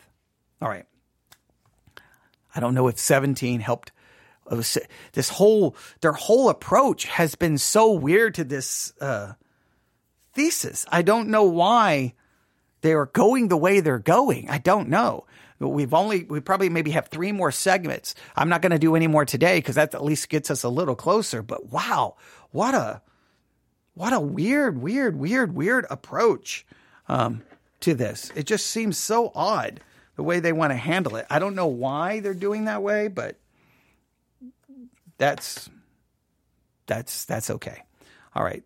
All 0.61 0.67
right. 0.67 0.85
I 2.53 2.59
don't 2.59 2.75
know 2.75 2.89
if 2.89 2.99
17 2.99 3.61
helped 3.61 3.93
this 5.13 5.29
whole 5.29 5.77
their 6.01 6.11
whole 6.11 6.49
approach 6.49 7.05
has 7.05 7.35
been 7.35 7.57
so 7.57 7.93
weird 7.93 8.35
to 8.35 8.43
this 8.43 8.91
uh, 8.99 9.31
thesis. 10.35 10.85
I 10.91 11.01
don't 11.01 11.29
know 11.29 11.45
why 11.45 12.13
they 12.81 12.93
are 12.93 13.07
going 13.07 13.47
the 13.47 13.57
way 13.57 13.79
they're 13.79 13.97
going. 13.97 14.49
I 14.49 14.59
don't 14.59 14.89
know. 14.89 15.25
We've 15.57 15.93
only, 15.93 16.23
we 16.25 16.41
probably 16.41 16.69
maybe 16.69 16.91
have 16.91 17.07
three 17.07 17.31
more 17.31 17.51
segments. 17.51 18.13
I'm 18.35 18.49
not 18.49 18.61
going 18.61 18.73
to 18.73 18.77
do 18.77 18.95
any 18.95 19.07
more 19.07 19.25
today 19.25 19.57
because 19.57 19.75
that 19.75 19.95
at 19.95 20.03
least 20.03 20.29
gets 20.29 20.51
us 20.51 20.63
a 20.63 20.69
little 20.69 20.95
closer. 20.95 21.41
But 21.41 21.71
wow, 21.71 22.17
what 22.51 22.75
a, 22.75 23.01
what 23.93 24.11
a 24.11 24.19
weird, 24.19 24.81
weird, 24.81 25.15
weird, 25.17 25.55
weird 25.55 25.87
approach 25.89 26.65
um, 27.07 27.41
to 27.79 27.95
this. 27.95 28.31
It 28.35 28.45
just 28.45 28.67
seems 28.67 28.97
so 28.97 29.31
odd 29.33 29.79
the 30.17 30.23
way 30.23 30.41
they 30.41 30.53
want 30.53 30.71
to 30.71 30.77
handle 30.77 31.15
it. 31.15 31.25
I 31.29 31.39
don't 31.39 31.55
know 31.55 31.67
why 31.67 32.19
they're 32.19 32.33
doing 32.33 32.65
that 32.65 32.83
way, 32.83 33.07
but 33.07 33.37
that's 35.17 35.69
that's 36.87 37.23
that's 37.25 37.49
okay. 37.49 37.83
All 38.35 38.43
right 38.43 38.63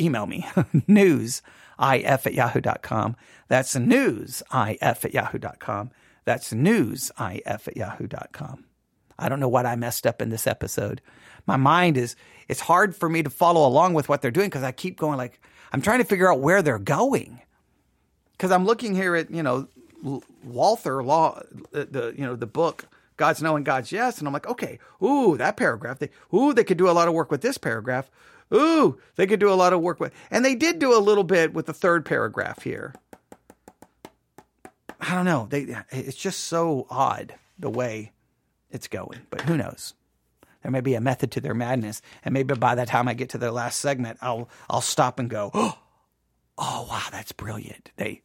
email 0.00 0.26
me 0.26 0.46
news 0.86 1.42
if 1.80 2.26
at 2.26 2.34
yahoo.com. 2.34 3.16
That's 3.48 3.76
news 3.76 4.42
if 4.52 5.04
at 5.04 5.14
yahoo.com. 5.14 5.90
That's 6.24 6.52
news 6.52 7.10
if 7.18 7.68
at 7.68 7.76
yahoo.com. 7.76 8.64
I 9.18 9.28
don't 9.28 9.40
know 9.40 9.48
what 9.48 9.66
I 9.66 9.76
messed 9.76 10.06
up 10.06 10.22
in 10.22 10.30
this 10.30 10.46
episode. 10.46 11.00
My 11.46 11.56
mind 11.56 11.96
is, 11.96 12.14
it's 12.46 12.60
hard 12.60 12.94
for 12.94 13.08
me 13.08 13.22
to 13.22 13.30
follow 13.30 13.66
along 13.66 13.94
with 13.94 14.08
what 14.08 14.22
they're 14.22 14.30
doing 14.30 14.48
because 14.48 14.62
I 14.62 14.72
keep 14.72 14.98
going 14.98 15.16
like, 15.16 15.40
I'm 15.72 15.82
trying 15.82 15.98
to 15.98 16.04
figure 16.04 16.30
out 16.30 16.40
where 16.40 16.62
they're 16.62 16.78
going. 16.78 17.40
Because 18.32 18.52
I'm 18.52 18.64
looking 18.64 18.94
here 18.94 19.16
at, 19.16 19.30
you 19.30 19.42
know, 19.42 19.68
Walther 20.44 21.02
Law, 21.02 21.40
the, 21.72 22.14
you 22.16 22.24
know, 22.24 22.36
the 22.36 22.46
book, 22.46 22.86
God's 23.16 23.42
No 23.42 23.56
and 23.56 23.64
God's 23.64 23.90
Yes. 23.90 24.18
And 24.18 24.28
I'm 24.28 24.32
like, 24.32 24.46
okay, 24.46 24.78
ooh, 25.02 25.36
that 25.36 25.56
paragraph. 25.56 25.98
They, 25.98 26.10
ooh, 26.32 26.52
they 26.52 26.62
could 26.62 26.78
do 26.78 26.88
a 26.88 26.92
lot 26.92 27.08
of 27.08 27.14
work 27.14 27.30
with 27.30 27.40
this 27.40 27.58
paragraph 27.58 28.10
ooh, 28.52 28.98
they 29.16 29.26
could 29.26 29.40
do 29.40 29.52
a 29.52 29.54
lot 29.54 29.72
of 29.72 29.80
work 29.80 30.00
with. 30.00 30.12
And 30.30 30.44
they 30.44 30.54
did 30.54 30.78
do 30.78 30.96
a 30.96 31.00
little 31.00 31.24
bit 31.24 31.54
with 31.54 31.66
the 31.66 31.74
third 31.74 32.04
paragraph 32.04 32.62
here. 32.62 32.94
I 35.00 35.14
don't 35.14 35.24
know. 35.24 35.46
They 35.48 35.76
it's 35.90 36.16
just 36.16 36.44
so 36.44 36.86
odd 36.90 37.34
the 37.58 37.70
way 37.70 38.12
it's 38.70 38.88
going, 38.88 39.20
but 39.30 39.42
who 39.42 39.56
knows? 39.56 39.94
There 40.62 40.72
may 40.72 40.80
be 40.80 40.94
a 40.94 41.00
method 41.00 41.30
to 41.32 41.40
their 41.40 41.54
madness, 41.54 42.02
and 42.24 42.34
maybe 42.34 42.54
by 42.54 42.74
the 42.74 42.84
time 42.84 43.06
I 43.08 43.14
get 43.14 43.30
to 43.30 43.38
the 43.38 43.52
last 43.52 43.78
segment, 43.78 44.18
I'll 44.20 44.48
I'll 44.68 44.80
stop 44.80 45.18
and 45.18 45.30
go, 45.30 45.50
oh 45.54 45.78
wow, 46.58 47.04
that's 47.12 47.32
brilliant. 47.32 47.90
They 47.96 48.22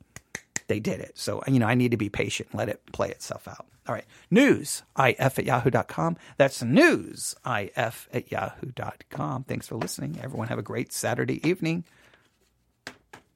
they 0.68 0.80
did 0.80 1.00
it. 1.00 1.18
So 1.18 1.44
you 1.48 1.60
know, 1.60 1.68
I 1.68 1.76
need 1.76 1.92
to 1.92 1.98
be 1.98 2.10
patient, 2.10 2.50
and 2.52 2.60
let 2.60 2.70
it 2.70 2.82
play 2.92 3.10
itself 3.10 3.48
out. 3.48 3.66
All 3.88 3.94
right. 3.94 4.06
News, 4.32 4.84
if 4.98 5.40
at 5.40 5.46
yahoo.com. 5.46 6.18
That's 6.38 6.64
news, 6.64 7.36
if 7.46 8.08
at 8.14 8.32
yahoo.com. 8.32 9.44
Thanks 9.44 9.68
for 9.68 9.76
listening. 9.76 10.20
Everyone 10.22 10.48
have 10.48 10.60
a 10.60 10.64
great 10.64 10.94
Saturday 10.94 11.46
evening. 11.48 11.84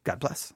God 0.03 0.19
bless. 0.19 0.53